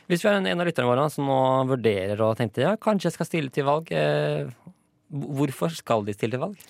Hvis 0.09 0.23
vi 0.23 0.29
har 0.29 0.37
en, 0.39 0.49
en 0.49 0.61
av 0.61 0.67
lytterne 0.67 0.89
våre 0.89 1.07
som 1.13 1.27
nå 1.27 1.39
vurderer 1.69 2.19
og 2.25 2.35
tenkte 2.39 2.65
ja, 2.65 2.75
kanskje 2.79 3.09
jeg 3.09 3.17
skal 3.17 3.29
stille 3.29 3.53
til 3.53 3.67
valg, 3.67 3.91
eh, 3.95 4.51
hvorfor 5.11 5.73
skal 5.75 6.05
de 6.07 6.15
stille 6.15 6.35
til 6.35 6.43
valg? 6.43 6.69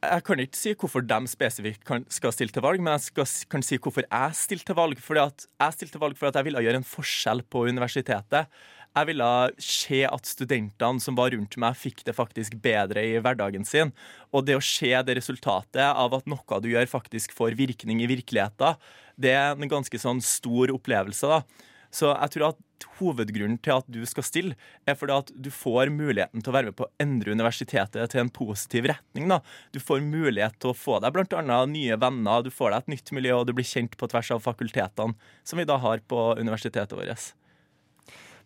Jeg 0.00 0.24
kan 0.24 0.40
ikke 0.40 0.56
si 0.56 0.70
hvorfor 0.80 1.04
de 1.04 1.16
spesifikt 1.28 1.82
kan, 1.84 2.06
skal 2.08 2.32
stille 2.32 2.54
til 2.54 2.64
valg, 2.64 2.80
men 2.80 2.94
jeg 2.94 3.10
skal, 3.10 3.26
kan 3.52 3.64
si 3.64 3.76
hvorfor 3.76 4.06
jeg 4.06 4.36
stilte 4.38 4.70
til 4.70 4.78
valg. 4.78 5.00
Fordi 5.04 5.20
at 5.26 5.44
jeg 5.44 5.76
stilte 5.76 5.98
til 5.98 6.04
valg 6.06 6.16
for 6.16 6.30
at 6.30 6.38
jeg 6.38 6.46
ville 6.46 6.62
gjøre 6.64 6.80
en 6.80 6.86
forskjell 6.88 7.42
på 7.52 7.66
universitetet. 7.68 8.48
Jeg 8.90 9.06
ville 9.06 9.26
se 9.62 10.00
at 10.08 10.26
studentene 10.26 11.04
som 11.04 11.18
var 11.18 11.30
rundt 11.34 11.54
meg, 11.60 11.76
fikk 11.78 12.00
det 12.08 12.16
faktisk 12.16 12.56
bedre 12.64 13.04
i 13.06 13.20
hverdagen 13.22 13.66
sin. 13.68 13.92
Og 14.34 14.48
det 14.48 14.56
å 14.58 14.64
se 14.64 14.90
det 15.06 15.18
resultatet 15.20 15.84
av 15.84 16.16
at 16.16 16.26
noe 16.30 16.62
du 16.64 16.72
gjør, 16.72 16.88
faktisk 16.90 17.36
får 17.36 17.58
virkning 17.60 18.00
i 18.02 18.08
virkeligheten, 18.10 18.80
det 19.20 19.36
er 19.36 19.52
en 19.52 19.70
ganske 19.70 20.00
sånn 20.00 20.22
stor 20.24 20.72
opplevelse. 20.72 21.28
da. 21.28 21.68
Så 21.90 22.12
jeg 22.12 22.34
tror 22.34 22.52
at 22.52 22.86
hovedgrunnen 23.00 23.58
til 23.62 23.80
at 23.80 23.88
du 23.90 24.00
skal 24.08 24.24
stille, 24.26 24.56
er 24.88 24.96
fordi 24.98 25.16
at 25.16 25.32
du 25.34 25.50
får 25.52 25.90
muligheten 25.92 26.42
til 26.42 26.52
å 26.52 26.54
være 26.56 26.70
med 26.70 26.78
på 26.78 26.86
å 26.86 26.92
endre 27.02 27.34
universitetet 27.34 28.12
til 28.12 28.22
en 28.22 28.32
positiv 28.32 28.88
retning. 28.92 29.28
da. 29.32 29.40
Du 29.74 29.80
får 29.82 30.04
mulighet 30.04 30.56
til 30.62 30.72
å 30.72 30.76
få 30.76 31.00
deg 31.02 31.14
bl.a. 31.16 31.58
nye 31.66 31.98
venner, 32.00 32.46
du 32.46 32.54
får 32.54 32.70
deg 32.70 32.78
et 32.78 32.94
nytt 32.94 33.12
miljø, 33.16 33.40
og 33.40 33.50
du 33.50 33.54
blir 33.56 33.66
kjent 33.66 33.98
på 33.98 34.08
tvers 34.10 34.32
av 34.36 34.46
fakultetene 34.46 35.18
som 35.44 35.60
vi 35.60 35.68
da 35.68 35.80
har 35.82 36.02
på 36.06 36.30
universitetet 36.38 36.96
vårt. 36.96 37.32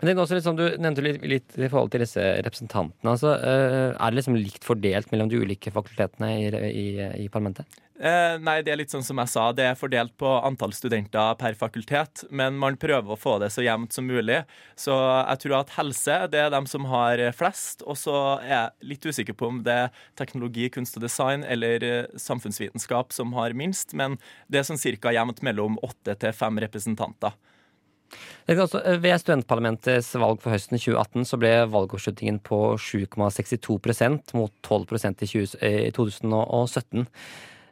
Men 0.01 0.09
det 0.09 0.15
er 0.15 0.25
også 0.25 0.37
litt 0.37 0.47
sånn, 0.47 0.59
Du 0.59 0.65
nevnte 0.83 1.05
litt, 1.05 1.23
litt 1.23 1.55
i 1.57 1.69
forhold 1.71 1.93
til 1.95 2.03
disse 2.03 2.23
representantene. 2.45 3.13
altså 3.13 3.37
Er 3.39 4.11
det 4.11 4.19
liksom 4.19 4.37
likt 4.37 4.67
fordelt 4.67 5.13
mellom 5.13 5.31
de 5.31 5.39
ulike 5.45 5.73
fakultetene 5.75 6.33
i, 6.41 6.49
i, 6.51 6.87
i 7.25 7.29
parlamentet? 7.33 7.84
Eh, 7.95 8.37
nei, 8.43 8.57
det 8.67 8.73
er 8.73 8.79
litt 8.81 8.91
sånn 8.91 9.05
som 9.07 9.21
jeg 9.23 9.31
sa. 9.31 9.45
Det 9.55 9.69
er 9.69 9.79
fordelt 9.79 10.17
på 10.19 10.27
antall 10.43 10.73
studenter 10.75 11.37
per 11.39 11.55
fakultet. 11.59 12.25
Men 12.35 12.59
man 12.59 12.79
prøver 12.81 13.15
å 13.15 13.19
få 13.19 13.37
det 13.43 13.53
så 13.55 13.63
jevnt 13.63 13.95
som 13.95 14.09
mulig. 14.11 14.41
Så 14.79 14.95
jeg 14.97 15.43
tror 15.45 15.57
at 15.61 15.77
helse 15.77 16.19
det 16.33 16.43
er 16.43 16.51
dem 16.55 16.67
som 16.71 16.89
har 16.91 17.23
flest. 17.39 17.87
Og 17.87 17.99
så 18.01 18.17
er 18.43 18.51
jeg 18.51 18.91
litt 18.95 19.07
usikker 19.07 19.39
på 19.39 19.53
om 19.53 19.63
det 19.67 19.79
er 19.87 20.05
teknologi, 20.19 20.67
kunst 20.75 20.99
og 20.99 21.07
design 21.07 21.47
eller 21.47 21.87
eh, 21.87 22.11
samfunnsvitenskap 22.19 23.15
som 23.15 23.35
har 23.39 23.55
minst. 23.55 23.95
Men 23.95 24.19
det 24.51 24.63
er 24.63 24.69
sånn 24.71 24.83
cirka 24.83 25.15
jevnt 25.15 25.45
mellom 25.47 25.79
åtte 25.87 26.19
til 26.19 26.35
fem 26.35 26.59
representanter. 26.67 27.39
Også, 28.51 28.83
ved 29.01 29.17
studentparlamentets 29.23 30.11
valg 30.21 30.43
for 30.43 30.53
høsten 30.53 30.77
2018 30.77 31.25
så 31.31 31.39
ble 31.41 31.55
valgoppslutningen 31.73 32.43
på 32.45 32.59
7,62% 32.77 34.35
mot 34.37 34.53
12% 34.67 35.25
i 35.25 35.91
2017. 35.95 37.07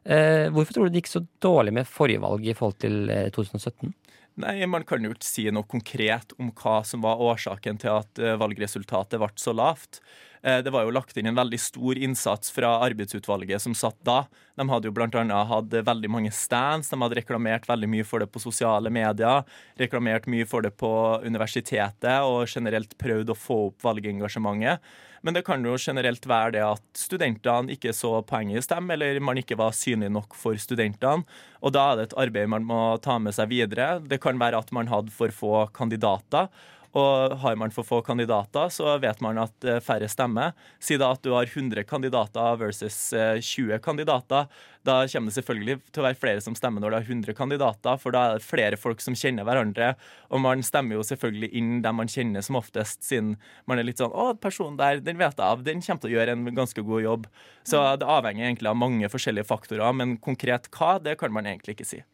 Eh, 0.04 0.48
hvorfor 0.50 0.74
tror 0.74 0.88
du 0.88 0.94
det 0.94 1.02
gikk 1.02 1.12
så 1.12 1.22
dårlig 1.42 1.74
med 1.76 1.88
forrige 1.88 2.22
valg 2.22 2.46
i 2.46 2.54
forhold 2.58 2.80
til 2.82 3.06
2017? 3.34 3.92
Eh, 3.92 3.98
Nei, 4.42 4.66
Man 4.66 4.84
kan 4.88 5.04
jo 5.04 5.12
ikke 5.12 5.28
si 5.28 5.44
noe 5.52 5.68
konkret 5.68 6.32
om 6.40 6.50
hva 6.56 6.80
som 6.88 7.02
var 7.04 7.20
årsaken 7.20 7.78
til 7.82 7.92
at 8.00 8.18
eh, 8.18 8.38
valgresultatet 8.40 9.20
ble 9.20 9.32
så 9.36 9.54
lavt. 9.54 10.02
Det 10.42 10.72
var 10.74 10.82
jo 10.82 10.90
lagt 10.90 11.14
inn 11.14 11.28
en 11.30 11.36
veldig 11.38 11.58
stor 11.62 11.94
innsats 12.02 12.50
fra 12.50 12.72
arbeidsutvalget 12.82 13.62
som 13.62 13.76
satt 13.78 14.00
da. 14.02 14.24
De 14.58 14.64
hadde 14.66 14.88
jo 14.88 14.94
bl.a. 14.96 15.36
hatt 15.46 15.76
veldig 15.86 16.10
mange 16.10 16.32
stands, 16.34 16.90
de 16.90 16.98
hadde 16.98 17.14
reklamert 17.20 17.68
veldig 17.70 17.86
mye 17.92 18.02
for 18.02 18.18
det 18.18 18.26
på 18.26 18.42
sosiale 18.42 18.90
medier, 18.90 19.46
reklamert 19.78 20.26
mye 20.26 20.48
for 20.50 20.66
det 20.66 20.72
på 20.82 20.90
universitetet 21.22 22.26
og 22.26 22.50
generelt 22.50 22.98
prøvd 22.98 23.30
å 23.30 23.38
få 23.38 23.60
opp 23.68 23.86
valgengasjementet. 23.86 24.82
Men 25.22 25.36
det 25.36 25.44
kan 25.46 25.62
jo 25.64 25.76
generelt 25.78 26.26
være 26.26 26.54
det 26.56 26.62
at 26.66 26.82
studentene 26.98 27.70
ikke 27.76 27.94
så 27.94 28.16
poenget 28.26 28.58
i 28.58 28.66
stemme, 28.66 28.96
eller 28.96 29.22
man 29.22 29.38
ikke 29.38 29.58
var 29.58 29.74
synlig 29.76 30.10
nok 30.10 30.34
for 30.34 30.58
studentene. 30.58 31.22
Og 31.62 31.74
da 31.74 31.84
er 31.92 32.00
det 32.00 32.08
et 32.08 32.18
arbeid 32.24 32.50
man 32.50 32.66
må 32.66 32.80
ta 33.02 33.20
med 33.22 33.36
seg 33.36 33.52
videre. 33.54 34.00
Det 34.02 34.18
kan 34.22 34.40
være 34.42 34.58
at 34.58 34.72
man 34.74 34.90
hadde 34.90 35.14
for 35.14 35.34
få 35.34 35.66
kandidater. 35.74 36.50
Og 36.98 37.38
har 37.40 37.56
man 37.56 37.72
for 37.72 37.88
få 37.88 38.02
kandidater, 38.04 38.68
så 38.68 38.98
vet 39.00 39.20
man 39.24 39.40
at 39.40 39.64
eh, 39.64 39.80
færre 39.80 40.08
stemmer. 40.12 40.52
Si 40.82 40.98
da 41.00 41.12
at 41.14 41.22
du 41.24 41.30
har 41.32 41.48
100 41.48 41.86
kandidater 41.88 42.58
versus 42.60 42.98
20 43.16 43.72
eh, 43.72 43.80
kandidater. 43.80 44.50
Da 44.84 44.98
kommer 45.08 45.30
det 45.30 45.36
selvfølgelig 45.38 45.78
til 45.88 46.02
å 46.02 46.06
være 46.08 46.18
flere 46.20 46.42
som 46.44 46.56
stemmer 46.58 46.84
når 46.84 46.92
det 46.92 47.00
er 47.00 47.08
100 47.14 47.38
kandidater, 47.38 47.96
for 48.02 48.12
da 48.12 48.26
er 48.26 48.36
det 48.36 48.44
flere 48.44 48.76
folk 48.80 49.00
som 49.00 49.16
kjenner 49.16 49.48
hverandre. 49.48 49.94
Og 50.28 50.44
man 50.44 50.64
stemmer 50.66 50.98
jo 50.98 51.06
selvfølgelig 51.06 51.52
inn 51.56 51.72
dem 51.84 52.00
man 52.02 52.12
kjenner 52.12 52.44
som 52.44 52.60
oftest, 52.60 53.00
siden 53.08 53.36
man 53.70 53.80
er 53.80 53.88
litt 53.88 54.02
sånn 54.02 54.12
Å, 54.12 54.34
personen 54.36 54.76
der, 54.76 55.00
den 55.00 55.20
vet 55.22 55.38
jeg 55.38 55.48
av. 55.48 55.64
Den 55.64 55.80
kommer 55.80 56.04
til 56.04 56.12
å 56.12 56.16
gjøre 56.18 56.36
en 56.36 56.46
ganske 56.52 56.84
god 56.84 57.06
jobb. 57.06 57.28
Så 57.64 57.80
det 57.96 58.14
avhenger 58.18 58.50
egentlig 58.50 58.68
av 58.68 58.80
mange 58.80 59.08
forskjellige 59.08 59.48
faktorer, 59.48 59.96
men 59.96 60.18
konkret 60.20 60.68
hva, 60.76 60.98
det 61.00 61.16
kan 61.20 61.32
man 61.32 61.48
egentlig 61.48 61.78
ikke 61.78 61.88
si. 61.88 62.04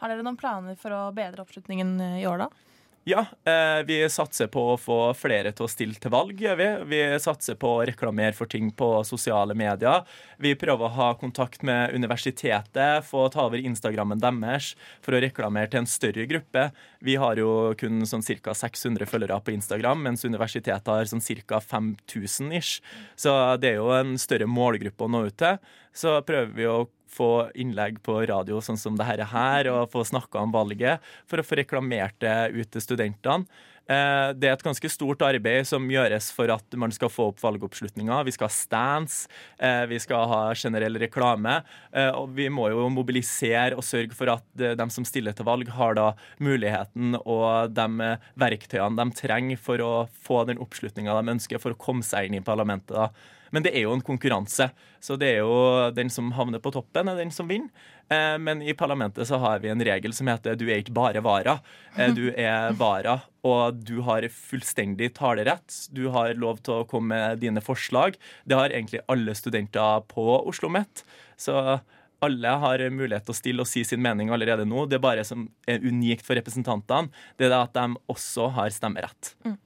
Har 0.00 0.12
dere 0.12 0.22
noen 0.22 0.38
planer 0.38 0.78
for 0.80 0.94
å 0.94 1.06
bedre 1.16 1.42
oppslutningen 1.42 1.98
i 2.20 2.28
år, 2.30 2.46
da? 2.46 2.69
Ja, 3.10 3.26
eh, 3.44 3.82
vi 3.86 3.96
satser 4.10 4.46
på 4.46 4.62
å 4.70 4.76
få 4.78 4.96
flere 5.18 5.50
til 5.50 5.66
å 5.66 5.70
stille 5.70 5.98
til 5.98 6.12
valg, 6.14 6.38
gjør 6.38 6.58
vi. 6.60 6.66
Vi 6.92 6.98
satser 7.18 7.56
på 7.58 7.72
å 7.80 7.86
reklamere 7.88 8.36
for 8.38 8.46
ting 8.46 8.68
på 8.70 8.90
sosiale 9.08 9.56
medier. 9.58 10.04
Vi 10.38 10.52
prøver 10.54 10.86
å 10.86 10.94
ha 10.94 11.08
kontakt 11.18 11.64
med 11.66 11.90
universitetet, 11.96 13.02
få 13.08 13.24
ta 13.34 13.48
over 13.48 13.58
Instagrammen 13.58 14.22
deres 14.22 14.76
for 15.02 15.16
å 15.16 15.22
reklamere 15.24 15.72
til 15.72 15.82
en 15.82 15.90
større 15.90 16.28
gruppe. 16.30 16.68
Vi 17.02 17.18
har 17.18 17.40
jo 17.42 17.74
kun 17.80 18.06
sånn 18.06 18.22
ca. 18.22 18.54
600 18.54 19.10
følgere 19.10 19.40
på 19.42 19.56
Instagram, 19.56 20.06
mens 20.06 20.22
universitetet 20.22 20.86
har 20.86 21.10
sånn 21.10 21.26
ca. 21.42 21.58
5000 21.58 22.54
ish. 22.60 22.78
Så 23.18 23.34
det 23.58 23.74
er 23.74 23.82
jo 23.82 23.90
en 23.90 24.14
større 24.22 24.46
målgruppe 24.46 25.08
å 25.08 25.10
nå 25.10 25.26
ut 25.26 25.40
til. 25.42 25.58
Så 25.90 26.20
prøver 26.22 26.54
vi 26.54 26.70
å 26.70 26.86
få 27.10 27.50
innlegg 27.58 28.00
på 28.06 28.20
radio 28.30 28.60
sånn 28.64 28.78
som 28.80 28.96
det 28.98 29.08
her, 29.10 29.70
og 29.72 29.90
få 29.92 30.04
snakka 30.06 30.44
om 30.44 30.54
valget, 30.54 31.02
for 31.30 31.40
å 31.40 31.46
få 31.46 31.60
reklamert 31.60 32.16
det 32.22 32.52
ut 32.54 32.70
til 32.70 32.86
studentene. 32.86 33.46
Eh, 33.90 34.30
det 34.38 34.46
er 34.46 34.54
et 34.54 34.62
ganske 34.62 34.90
stort 34.92 35.22
arbeid 35.26 35.66
som 35.66 35.88
gjøres 35.90 36.28
for 36.34 36.52
at 36.54 36.76
man 36.78 36.92
skal 36.94 37.10
få 37.10 37.30
opp 37.32 37.40
valgoppslutninga. 37.42 38.20
Vi 38.28 38.34
skal 38.36 38.46
ha 38.46 38.54
stands, 38.54 39.16
eh, 39.58 39.82
vi 39.90 39.98
skal 39.98 40.28
ha 40.30 40.42
generell 40.54 40.98
reklame. 41.00 41.62
Eh, 41.92 42.10
og 42.14 42.30
vi 42.36 42.46
må 42.48 42.68
jo 42.70 42.86
mobilisere 42.92 43.74
og 43.74 43.82
sørge 43.82 44.14
for 44.14 44.30
at 44.30 44.44
de 44.54 44.90
som 44.90 45.04
stiller 45.04 45.34
til 45.34 45.48
valg, 45.48 45.68
har 45.74 45.94
da 45.94 46.12
muligheten 46.38 47.16
og 47.24 47.74
de 47.74 48.16
verktøyene 48.38 48.96
de 48.96 49.18
trenger 49.18 49.58
for 49.58 49.82
å 49.82 49.92
få 50.22 50.44
den 50.46 50.58
oppslutninga 50.62 51.16
de 51.18 51.34
ønsker 51.34 51.58
for 51.58 51.74
å 51.74 51.80
komme 51.80 52.06
seg 52.06 52.28
inn 52.28 52.38
i 52.38 52.44
parlamentet. 52.44 52.94
da. 52.94 53.10
Men 53.50 53.66
det 53.66 53.74
er 53.74 53.84
jo 53.84 53.94
en 53.96 54.04
konkurranse. 54.04 54.70
Så 55.02 55.16
det 55.20 55.34
er 55.34 55.42
jo 55.42 55.90
den 55.96 56.10
som 56.12 56.30
havner 56.36 56.62
på 56.62 56.72
toppen, 56.74 57.10
er 57.10 57.18
den 57.18 57.32
som 57.34 57.50
vinner. 57.50 57.68
Eh, 58.10 58.36
men 58.38 58.62
i 58.62 58.74
parlamentet 58.78 59.28
så 59.28 59.38
har 59.42 59.60
vi 59.62 59.70
en 59.72 59.84
regel 59.84 60.14
som 60.16 60.30
heter 60.30 60.56
du 60.58 60.66
er 60.68 60.82
ikke 60.82 60.94
bare 60.96 61.22
vara. 61.24 61.58
Eh, 61.96 62.14
du 62.14 62.30
er 62.30 62.72
vara, 62.78 63.20
og 63.46 63.82
du 63.82 64.00
har 64.06 64.26
fullstendig 64.34 65.12
talerett. 65.18 65.82
Du 65.90 66.06
har 66.14 66.34
lov 66.38 66.62
til 66.64 66.80
å 66.80 66.88
komme 66.88 67.10
med 67.10 67.40
dine 67.42 67.62
forslag. 67.64 68.18
Det 68.46 68.58
har 68.58 68.70
egentlig 68.70 69.02
alle 69.10 69.34
studenter 69.34 70.06
på 70.10 70.26
Oslo 70.40 70.60
OsloMet. 70.60 71.04
Så 71.36 71.80
alle 72.20 72.48
har 72.48 72.82
mulighet 72.92 73.24
til 73.24 73.32
å 73.32 73.38
stille 73.38 73.64
og 73.64 73.68
si 73.68 73.82
sin 73.84 74.02
mening 74.02 74.30
allerede 74.30 74.66
nå. 74.68 74.84
Det 74.86 74.98
er 74.98 75.04
bare 75.04 75.24
som 75.24 75.48
er 75.66 75.80
unikt 75.80 76.26
for 76.26 76.36
representantene, 76.36 77.08
det 77.38 77.48
er 77.48 77.56
at 77.56 77.74
de 77.74 77.96
også 78.12 78.50
har 78.56 78.70
stemmerett. 78.74 79.34
Mm. 79.44 79.56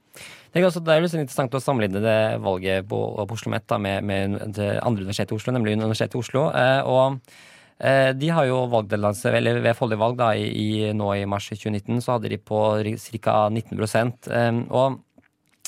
Det 0.55 0.61
er, 0.61 0.69
også, 0.69 0.79
det 0.87 0.93
er 0.93 1.01
litt 1.03 1.13
interessant 1.17 1.55
å 1.57 1.59
sammenligne 1.59 1.99
det 1.99 2.19
valget 2.39 2.85
på, 2.87 2.99
på 3.27 3.35
Oslo 3.35 3.51
Met 3.51 3.73
med, 3.75 4.05
med, 4.07 4.37
det 4.55 4.69
andre 4.79 5.03
universitetet 5.03 5.33
i 5.33 5.39
Oslo, 5.39 5.51
nemlig 5.51 5.73
Universitetet 5.75 6.15
i 6.15 6.21
Oslo. 6.21 6.45
Eh, 6.55 6.87
og 6.87 7.17
eh, 7.83 8.13
de 8.15 8.29
har 8.31 8.47
jo 8.47 8.61
valgdeltakelse 8.71 9.33
eller 9.35 9.59
ved 9.65 9.75
forrige 9.75 9.99
valg 9.99 10.15
da, 10.21 10.29
i, 10.39 10.93
nå 10.95 11.09
i 11.17 11.25
mars 11.27 11.49
2019, 11.51 11.99
så 12.05 12.15
hadde 12.15 12.31
de 12.31 12.39
på 12.39 12.61
ca. 13.17 13.35
19 13.51 13.83
eh, 13.83 14.61
Og 14.71 15.01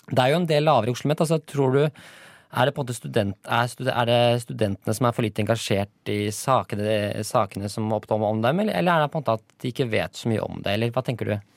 det 0.07 0.23
er 0.23 0.31
jo 0.31 0.39
en 0.39 0.47
del 0.53 0.67
lavere 0.69 0.87
i 0.87 0.95
Oslo 0.95 1.11
Met. 1.11 1.25
Altså, 1.25 1.41
tror 1.43 1.75
du 1.75 1.83
er 1.83 2.71
det 2.71 2.95
student, 2.95 3.35
er, 3.43 3.75
er, 3.91 4.07
det 4.07 4.41
studentene 4.45 4.95
som 4.95 5.09
er 5.09 5.19
for 5.19 5.27
lite 5.27 5.43
engasjert 5.43 6.15
i 6.15 6.31
sakene, 6.31 7.25
sakene 7.27 7.67
som 7.67 7.91
opptar 7.91 8.23
om 8.23 8.39
dem, 8.39 8.63
eller, 8.63 8.79
eller 8.79 8.93
er 8.93 9.03
det 9.03 9.11
på 9.11 9.19
en 9.19 9.25
måte 9.25 9.35
at 9.35 9.59
de 9.59 9.75
ikke 9.75 9.91
vet 9.91 10.15
så 10.15 10.31
mye 10.31 10.47
om 10.47 10.63
det, 10.63 10.77
eller 10.77 10.95
hva 10.95 11.03
tenker 11.03 11.33
du? 11.33 11.56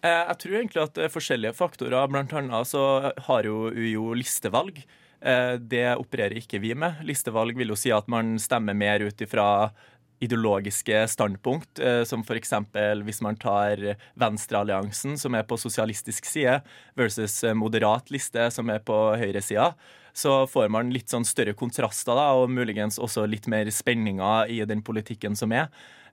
Eh, 0.00 0.24
jeg 0.30 0.38
tror 0.40 0.56
egentlig 0.56 0.82
at 0.82 0.98
er 0.98 1.12
forskjellige 1.12 1.56
faktorer. 1.58 2.08
Blant 2.08 2.32
annet 2.36 2.68
så 2.70 3.12
har 3.26 3.48
jo 3.48 3.68
UiO 3.68 4.14
listevalg. 4.16 4.80
Eh, 5.20 5.54
det 5.60 5.86
opererer 6.00 6.40
ikke 6.40 6.60
vi 6.62 6.72
med. 6.74 7.02
Listevalg 7.04 7.58
vil 7.58 7.72
jo 7.72 7.78
si 7.78 7.92
at 7.92 8.08
man 8.08 8.38
stemmer 8.40 8.76
mer 8.76 9.04
ut 9.04 9.20
ifra 9.20 9.70
ideologiske 10.20 11.04
standpunkt, 11.08 11.80
eh, 11.80 12.02
som 12.08 12.24
f.eks. 12.24 12.52
hvis 13.04 13.22
man 13.24 13.36
tar 13.40 13.80
Venstrealliansen, 14.20 15.16
som 15.20 15.36
er 15.36 15.46
på 15.48 15.56
sosialistisk 15.60 16.28
side, 16.28 16.58
versus 16.96 17.42
moderat 17.56 18.12
liste, 18.12 18.50
som 18.52 18.68
er 18.72 18.84
på 18.84 18.98
høyresida, 19.20 19.72
så 20.12 20.42
får 20.48 20.68
man 20.72 20.92
litt 20.92 21.12
sånn 21.12 21.24
større 21.28 21.54
kontraster, 21.56 22.16
da, 22.16 22.32
og 22.36 22.52
muligens 22.52 22.98
også 23.00 23.24
litt 23.28 23.48
mer 23.48 23.68
spenninger 23.72 24.52
i 24.52 24.60
den 24.68 24.84
politikken 24.84 25.36
som 25.38 25.52
er. 25.56 25.70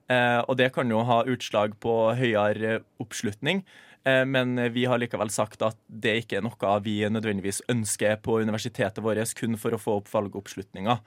Eh, 0.08 0.40
og 0.40 0.56
det 0.56 0.70
kan 0.76 0.88
jo 0.90 1.04
ha 1.04 1.20
utslag 1.28 1.76
på 1.82 1.94
høyere 2.16 2.80
oppslutning. 3.02 3.62
Eh, 4.08 4.24
men 4.24 4.56
vi 4.72 4.86
har 4.88 5.00
likevel 5.00 5.30
sagt 5.32 5.62
at 5.66 5.78
det 5.88 6.16
ikke 6.22 6.38
er 6.38 6.46
noe 6.46 6.74
vi 6.84 7.00
nødvendigvis 7.10 7.64
ønsker 7.68 8.20
på 8.24 8.40
universitetet 8.40 9.02
vårt 9.04 9.34
kun 9.38 9.58
for 9.60 9.74
å 9.74 9.82
få 9.82 9.98
opp 10.00 10.12
valgoppslutninga. 10.12 10.98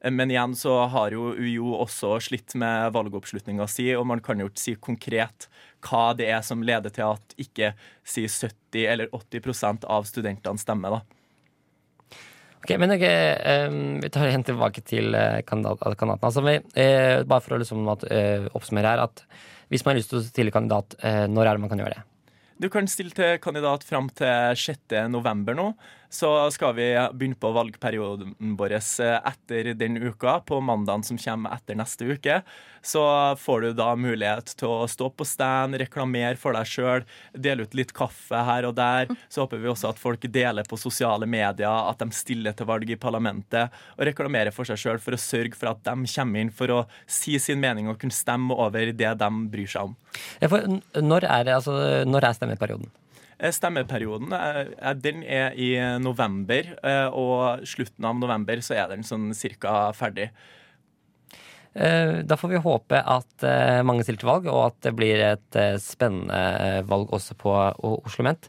Eh, 0.00 0.10
men 0.10 0.30
igjen 0.30 0.56
så 0.58 0.74
har 0.90 1.14
jo 1.14 1.32
UiO 1.36 1.74
også 1.78 2.16
slitt 2.28 2.56
med 2.58 2.92
valgoppslutninga 2.96 3.68
si, 3.70 3.90
og 3.94 4.06
man 4.10 4.22
kan 4.24 4.40
jo 4.40 4.48
ikke 4.50 4.64
si 4.64 4.74
konkret 4.74 5.48
hva 5.84 6.10
det 6.18 6.30
er 6.32 6.42
som 6.42 6.64
leder 6.64 6.90
til 6.94 7.14
at 7.14 7.38
ikke 7.38 7.72
si 8.02 8.26
70 8.26 8.88
eller 8.88 9.14
80% 9.14 9.86
av 9.86 10.08
studentene 10.08 10.58
stemmer, 10.58 10.98
da. 10.98 11.17
Ok, 12.58 12.74
men 12.80 12.92
okay, 12.94 13.68
um, 13.68 13.98
Vi 14.02 14.10
tar 14.12 14.28
igjen 14.28 14.44
tilbake 14.46 14.82
til 14.86 15.14
uh, 15.14 15.40
kandidaten. 15.46 16.18
Altså, 16.18 16.42
uh, 16.42 17.22
bare 17.28 17.44
for 17.44 17.56
å 17.56 17.60
liksom, 17.62 17.86
uh, 17.86 18.48
oppsummere 18.58 18.94
her, 18.94 19.04
at 19.06 19.24
hvis 19.68 19.84
man 19.84 19.94
har 19.94 20.00
lyst 20.00 20.12
til 20.12 20.20
å 20.20 20.24
stille 20.24 20.52
kandidat, 20.54 20.94
når 21.28 21.44
er 21.44 21.58
det 21.58 21.60
man 21.60 21.68
kan 21.68 21.80
gjøre 21.82 21.98
det? 21.98 22.04
Du 22.58 22.70
kan 22.72 22.86
stille 22.88 23.12
til 23.12 23.36
kandidat 23.44 23.84
fram 23.84 24.08
til 24.16 24.56
6. 24.56 24.94
november 25.12 25.54
nå. 25.54 25.66
Så 26.10 26.50
skal 26.50 26.72
vi 26.74 26.86
begynne 27.12 27.36
på 27.36 27.50
valgperioden 27.52 28.32
vår 28.56 28.78
etter 28.78 29.74
den 29.76 29.96
uka, 30.00 30.40
på 30.40 30.60
mandagen 30.60 31.04
som 31.04 31.18
kommer 31.20 31.52
etter 31.52 31.76
neste 31.76 32.08
uke. 32.08 32.40
Så 32.80 33.02
får 33.36 33.60
du 33.60 33.72
da 33.76 33.90
mulighet 33.98 34.54
til 34.56 34.70
å 34.72 34.86
stå 34.88 35.10
på 35.12 35.26
stand, 35.28 35.76
reklamere 35.76 36.38
for 36.40 36.56
deg 36.56 36.68
sjøl, 36.70 37.04
dele 37.34 37.66
ut 37.66 37.76
litt 37.76 37.92
kaffe 37.92 38.40
her 38.48 38.64
og 38.68 38.76
der. 38.78 39.12
Så 39.28 39.44
håper 39.44 39.60
vi 39.60 39.68
også 39.68 39.90
at 39.90 40.00
folk 40.00 40.24
deler 40.32 40.64
på 40.68 40.78
sosiale 40.80 41.28
medier, 41.28 41.68
at 41.68 42.00
de 42.00 42.08
stiller 42.16 42.56
til 42.56 42.70
valg 42.70 42.88
i 42.88 42.96
parlamentet, 42.96 43.74
og 43.98 44.08
reklamerer 44.08 44.54
for 44.54 44.68
seg 44.68 44.80
sjøl 44.80 45.02
for 45.02 45.16
å 45.16 45.20
sørge 45.20 45.58
for 45.58 45.74
at 45.74 45.82
de 45.84 46.08
kommer 46.14 46.40
inn 46.40 46.54
for 46.54 46.72
å 46.72 46.80
si 47.04 47.36
sin 47.42 47.60
mening 47.60 47.90
og 47.90 48.00
kunne 48.00 48.16
stemme 48.16 48.56
over 48.56 48.94
det 48.96 49.12
de 49.20 49.30
bryr 49.52 49.68
seg 49.68 49.90
om. 49.90 49.98
Ja, 50.40 50.48
når 51.02 51.28
er, 51.28 51.52
altså, 51.58 51.76
når 52.08 52.30
er 52.30 52.40
stemmeperioden? 52.40 52.88
Eh, 53.38 53.52
stemmeperioden 53.54 54.32
eh, 54.34 54.94
den 54.98 55.22
er 55.22 55.54
i 55.54 55.70
november, 56.02 56.72
eh, 56.82 57.06
og 57.14 57.66
slutten 57.68 58.06
av 58.08 58.18
november 58.18 58.62
så 58.64 58.74
er 58.74 58.88
den 58.90 59.06
sånn 59.06 59.30
cirka 59.36 59.92
ferdig. 59.96 60.32
Da 61.78 62.34
får 62.34 62.50
vi 62.50 62.58
håpe 62.64 62.98
at 63.06 63.44
mange 63.86 64.02
stiller 64.02 64.18
til 64.18 64.26
valg, 64.26 64.46
og 64.50 64.62
at 64.64 64.78
det 64.82 64.90
blir 64.98 65.20
et 65.22 65.58
spennende 65.78 66.80
valg 66.88 67.12
også 67.14 67.36
på 67.38 67.52
Oslo 67.52 68.00
OsloMet. 68.08 68.48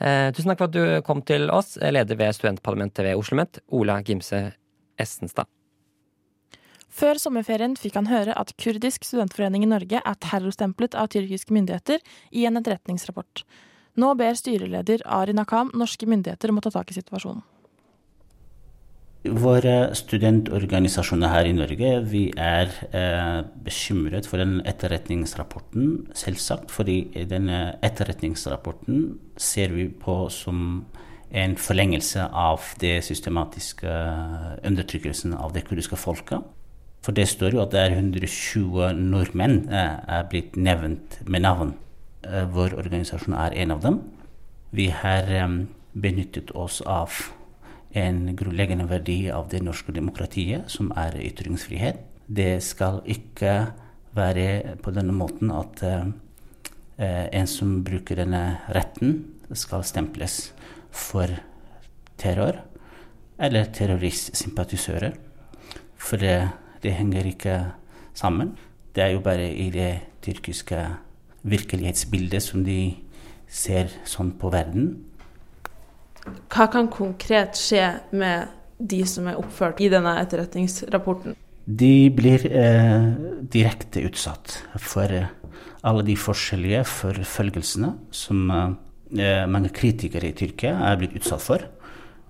Tusen 0.00 0.50
takk 0.50 0.58
for 0.58 0.72
at 0.72 0.74
du 0.74 1.04
kom 1.06 1.20
til 1.28 1.52
oss, 1.54 1.76
leder 1.78 2.18
ved 2.18 2.34
studentparlamentet 2.34 3.04
ved 3.04 3.20
Oslo 3.20 3.36
OsloMet, 3.36 3.60
Ola 3.68 4.00
Gimse 4.02 4.40
Estenstad. 4.98 5.46
Før 6.90 7.20
sommerferien 7.20 7.76
fikk 7.78 8.00
han 8.00 8.10
høre 8.10 8.34
at 8.40 8.50
Kurdisk 8.58 9.06
studentforening 9.06 9.68
i 9.68 9.70
Norge 9.70 10.00
er 10.00 10.18
terrorstemplet 10.24 10.96
av 10.98 11.12
tyrkiske 11.14 11.54
myndigheter 11.54 12.02
i 12.32 12.48
en 12.48 12.58
etterretningsrapport. 12.58 13.44
Nå 13.94 14.14
ber 14.18 14.34
styreleder 14.34 15.04
Ari 15.06 15.34
Nakam 15.36 15.70
norske 15.78 16.06
myndigheter 16.10 16.50
om 16.50 16.58
å 16.58 16.64
ta 16.64 16.72
tak 16.74 16.90
i 16.90 16.96
situasjonen. 16.96 17.44
Våre 19.24 19.94
studentorganisasjoner 19.96 21.30
her 21.32 21.46
i 21.48 21.54
Norge 21.56 21.92
vi 22.10 22.26
er 22.36 22.68
eh, 22.92 23.38
bekymret 23.64 24.26
for 24.28 24.42
den 24.42 24.58
etterretningsrapporten, 24.68 26.10
selvsagt. 26.12 26.68
fordi 26.70 27.24
denne 27.30 27.78
etterretningsrapporten 27.80 29.14
ser 29.40 29.72
vi 29.72 29.86
på 29.88 30.26
som 30.28 30.84
en 31.32 31.56
forlengelse 31.56 32.26
av 32.28 32.60
det 32.82 32.98
systematiske 33.06 33.94
undertrykkelsen 34.68 35.32
av 35.32 35.54
det 35.54 35.64
kurdiske 35.70 35.96
folket. 35.96 36.44
For 37.00 37.16
det 37.16 37.24
står 37.28 37.56
jo 37.56 37.64
at 37.64 37.72
det 37.72 37.80
er 37.80 37.96
120 37.96 38.92
nordmenn 39.00 39.70
eh, 39.72 39.96
er 40.04 40.28
blitt 40.28 40.60
nevnt 40.60 41.22
med 41.24 41.46
navn 41.48 41.72
Eh, 41.72 41.83
vår 42.54 42.76
organisasjon 42.80 43.36
er 43.36 43.56
en 43.62 43.74
av 43.74 43.80
dem. 43.84 43.98
Vi 44.74 44.88
har 44.90 45.28
benyttet 45.92 46.50
oss 46.58 46.80
av 46.80 47.12
en 47.94 48.36
grunnleggende 48.36 48.88
verdi 48.90 49.30
av 49.30 49.48
det 49.52 49.62
norske 49.62 49.94
demokratiet, 49.94 50.66
som 50.70 50.90
er 50.98 51.14
ytringsfrihet. 51.22 52.00
Det 52.26 52.58
skal 52.64 53.00
ikke 53.06 53.54
være 54.14 54.76
på 54.82 54.94
denne 54.94 55.14
måten 55.14 55.52
at 55.54 55.82
uh, 55.84 56.06
en 56.98 57.50
som 57.50 57.76
bruker 57.86 58.18
denne 58.22 58.42
retten, 58.74 59.20
skal 59.54 59.84
stemples 59.86 60.48
for 60.90 61.30
terror 62.18 62.56
eller 63.38 63.68
terroristsympatisører. 63.76 65.14
For 66.00 66.18
det, 66.18 66.48
det 66.82 66.96
henger 66.96 67.28
ikke 67.28 67.58
sammen. 68.16 68.54
Det 68.94 69.04
er 69.04 69.14
jo 69.14 69.22
bare 69.22 69.50
i 69.52 69.68
det 69.74 69.92
tyrkiske 70.24 70.80
virkelighetsbildet 71.44 72.42
som 72.42 72.64
de 72.66 72.94
ser 73.50 73.92
sånn 74.08 74.32
på 74.40 74.50
verden. 74.52 74.94
Hva 76.52 76.66
kan 76.72 76.88
konkret 76.92 77.58
skje 77.60 77.84
med 78.16 78.52
de 78.80 79.02
som 79.08 79.28
er 79.28 79.38
oppført 79.38 79.82
i 79.84 79.90
denne 79.92 80.16
etterretningsrapporten? 80.22 81.36
De 81.64 82.10
blir 82.12 82.44
eh, 82.48 83.06
direkte 83.52 84.02
utsatt 84.08 84.58
for 84.80 85.12
eh, 85.12 85.30
alle 85.84 86.04
de 86.04 86.16
forskjellige 86.16 86.82
forfølgelsene 86.88 87.92
som 88.12 88.50
eh, 88.52 89.44
mange 89.48 89.72
kritikere 89.76 90.30
i 90.30 90.36
Tyrkia 90.36 90.74
er 90.90 91.00
blitt 91.00 91.16
utsatt 91.20 91.44
for. 91.44 91.64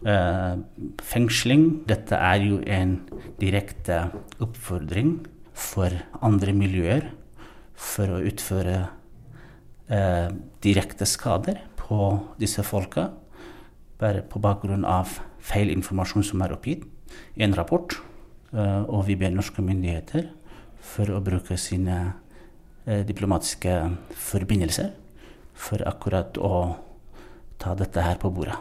Eh, 0.04 0.56
fengsling. 1.02 1.86
Dette 1.88 2.18
er 2.18 2.42
jo 2.44 2.60
en 2.66 2.98
direkte 3.40 4.04
oppfordring 4.42 5.16
for 5.54 5.94
andre 6.20 6.52
miljøer 6.52 7.08
for 7.74 8.10
å 8.12 8.22
utføre 8.26 8.82
eh, 9.88 10.30
direkte 10.64 11.06
skader 11.08 11.60
på 11.78 11.98
disse 12.40 12.64
folka, 12.66 13.10
bare 14.00 14.24
på 14.26 14.40
bakgrunn 14.42 14.84
av 14.88 15.18
feil 15.44 15.70
informasjon 15.72 16.24
som 16.26 16.42
er 16.44 16.54
oppgitt 16.56 16.84
i 17.36 17.44
en 17.46 17.56
rapport. 17.56 17.96
Eh, 18.54 18.82
og 18.84 19.06
vi 19.08 19.16
ber 19.18 19.34
norske 19.34 19.62
myndigheter 19.64 20.28
for 20.84 21.10
å 21.10 21.22
bruke 21.24 21.56
sine 21.60 21.98
eh, 22.86 23.02
diplomatiske 23.06 23.74
forbindelser 24.28 24.92
for 25.54 25.82
akkurat 25.86 26.38
å 26.38 26.54
ta 27.62 27.74
dette 27.78 28.02
her 28.04 28.18
på 28.20 28.30
bordet. 28.34 28.56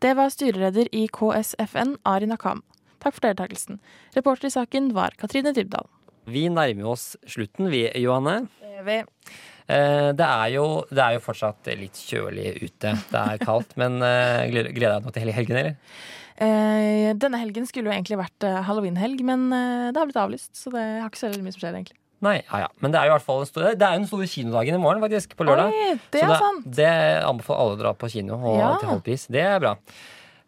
Det 0.00 0.14
var 0.16 0.32
styreleder 0.32 0.88
i 0.96 1.06
KSFN, 1.12 1.98
Arin 2.08 2.32
Akam. 2.32 2.62
Takk 3.00 3.16
for 3.16 3.26
deltakelsen. 3.26 3.80
Reporter 4.16 4.48
i 4.48 4.54
saken 4.54 4.92
var 4.96 5.16
Katrine 5.20 5.52
Dybdahl. 5.56 5.88
Vi 6.30 6.46
nærmer 6.52 6.92
oss 6.92 7.16
slutten, 7.28 7.68
vi, 7.72 7.82
Johanne. 8.00 8.46
Det 8.60 8.84
vi. 8.86 8.98
Eh, 9.70 10.08
det 10.18 10.26
er, 10.26 10.46
jo, 10.56 10.64
det 10.90 11.02
er 11.04 11.16
jo 11.16 11.22
fortsatt 11.24 11.70
litt 11.78 11.98
kjølig 12.08 12.56
ute. 12.64 12.94
Det 13.12 13.20
er 13.20 13.42
kaldt. 13.44 13.76
men 13.80 14.00
eh, 14.02 14.48
gleder 14.50 14.72
du 14.74 14.80
deg 14.82 15.06
nå 15.06 15.14
til 15.14 15.32
helgen, 15.36 15.60
eller? 15.62 15.78
Eh, 16.40 17.10
denne 17.20 17.38
helgen 17.42 17.66
skulle 17.68 17.90
jo 17.90 17.94
egentlig 17.94 18.18
vært 18.18 18.46
halloweenhelg, 18.66 19.22
men 19.28 19.48
det 19.52 19.98
har 20.00 20.08
blitt 20.08 20.20
avlyst. 20.20 20.54
Så 20.56 20.72
det 20.74 20.84
har 21.02 21.10
ikke 21.10 21.22
så 21.22 21.32
mye 21.36 21.54
som 21.54 21.62
skjer, 21.62 21.76
egentlig. 21.76 21.98
Nei, 22.20 22.36
ja, 22.44 22.66
ja. 22.66 22.68
Men 22.84 22.92
det 22.92 23.00
er 23.00 23.08
jo 23.08 23.14
i 23.14 23.16
hvert 23.16 23.24
fall 23.24 23.42
en 23.42 23.48
stor, 23.48 23.66
det 23.72 23.86
er 23.86 23.94
jo 23.94 24.00
den 24.02 24.08
store 24.10 24.26
kinodagen 24.28 24.76
i 24.76 24.80
morgen, 24.82 25.00
faktisk. 25.04 25.36
På 25.38 25.46
lørdag. 25.48 25.72
Oi, 25.72 25.94
det 26.12 26.20
er 26.26 26.34
så 26.36 26.50
det, 26.60 26.72
det 26.76 26.90
anbefaler 27.24 27.62
alle 27.64 27.76
å 27.78 27.80
dra 27.80 27.92
på 27.96 28.10
kino 28.12 28.36
og 28.36 28.58
Ja. 28.58 28.74
til 28.80 28.90
halv 28.92 29.04
pris. 29.06 29.24
Det 29.32 29.40
er 29.40 29.62
bra. 29.62 29.72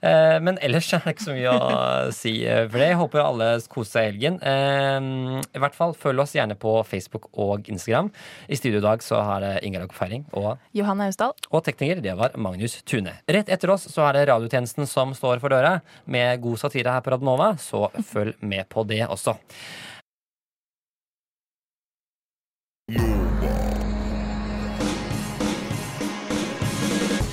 Eh, 0.03 0.38
Men 0.43 0.59
ellers 0.59 0.88
er 0.93 1.03
det 1.05 1.12
ikke 1.15 1.25
så 1.29 1.35
mye 1.37 1.51
å 1.55 2.11
si 2.15 2.33
eh, 2.43 2.65
for 2.69 2.81
det. 2.83 2.88
Jeg 2.91 2.99
håper 2.99 3.23
alle 3.23 3.51
koser 3.71 3.93
seg 3.93 4.03
i 4.03 4.11
helgen. 4.11 4.38
Eh, 4.43 5.38
I 5.55 5.62
hvert 5.62 5.77
fall 5.79 5.95
Følg 6.03 6.25
oss 6.25 6.35
gjerne 6.35 6.57
på 6.59 6.73
Facebook 6.88 7.29
og 7.38 7.69
Instagram. 7.71 8.11
I 8.51 8.59
studio 8.59 8.81
i 8.81 8.87
dag 8.87 9.05
så 9.05 9.21
har 9.23 9.45
det 9.45 9.53
Ingar 9.67 9.87
Feiring 9.95 10.25
og 10.33 10.59
Johanne 10.75 11.07
Austdal. 11.11 11.35
og 11.51 11.62
tekniker, 11.67 12.01
det 12.03 12.17
var 12.19 12.35
Magnus 12.37 12.81
Tune. 12.83 13.12
Rett 13.29 13.49
etter 13.53 13.71
oss 13.71 13.87
så 13.93 14.07
er 14.09 14.19
det 14.19 14.27
radiotjenesten 14.33 14.88
som 14.91 15.15
står 15.15 15.38
for 15.43 15.53
døra, 15.55 15.81
med 16.07 16.41
god 16.43 16.59
satire 16.59 16.93
her 16.97 17.05
på 17.05 17.12
Radnova, 17.15 17.53
så 17.61 17.87
følg 18.09 18.35
med 18.41 18.67
på 18.73 18.87
det 18.88 19.03
også. 19.07 19.37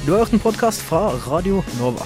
Du 0.05 0.11
har 0.13 0.23
hørt 0.23 0.33
en 0.33 0.39
podkast 0.41 0.81
fra 0.81 1.09
Radio 1.27 1.61
Nova. 1.77 2.05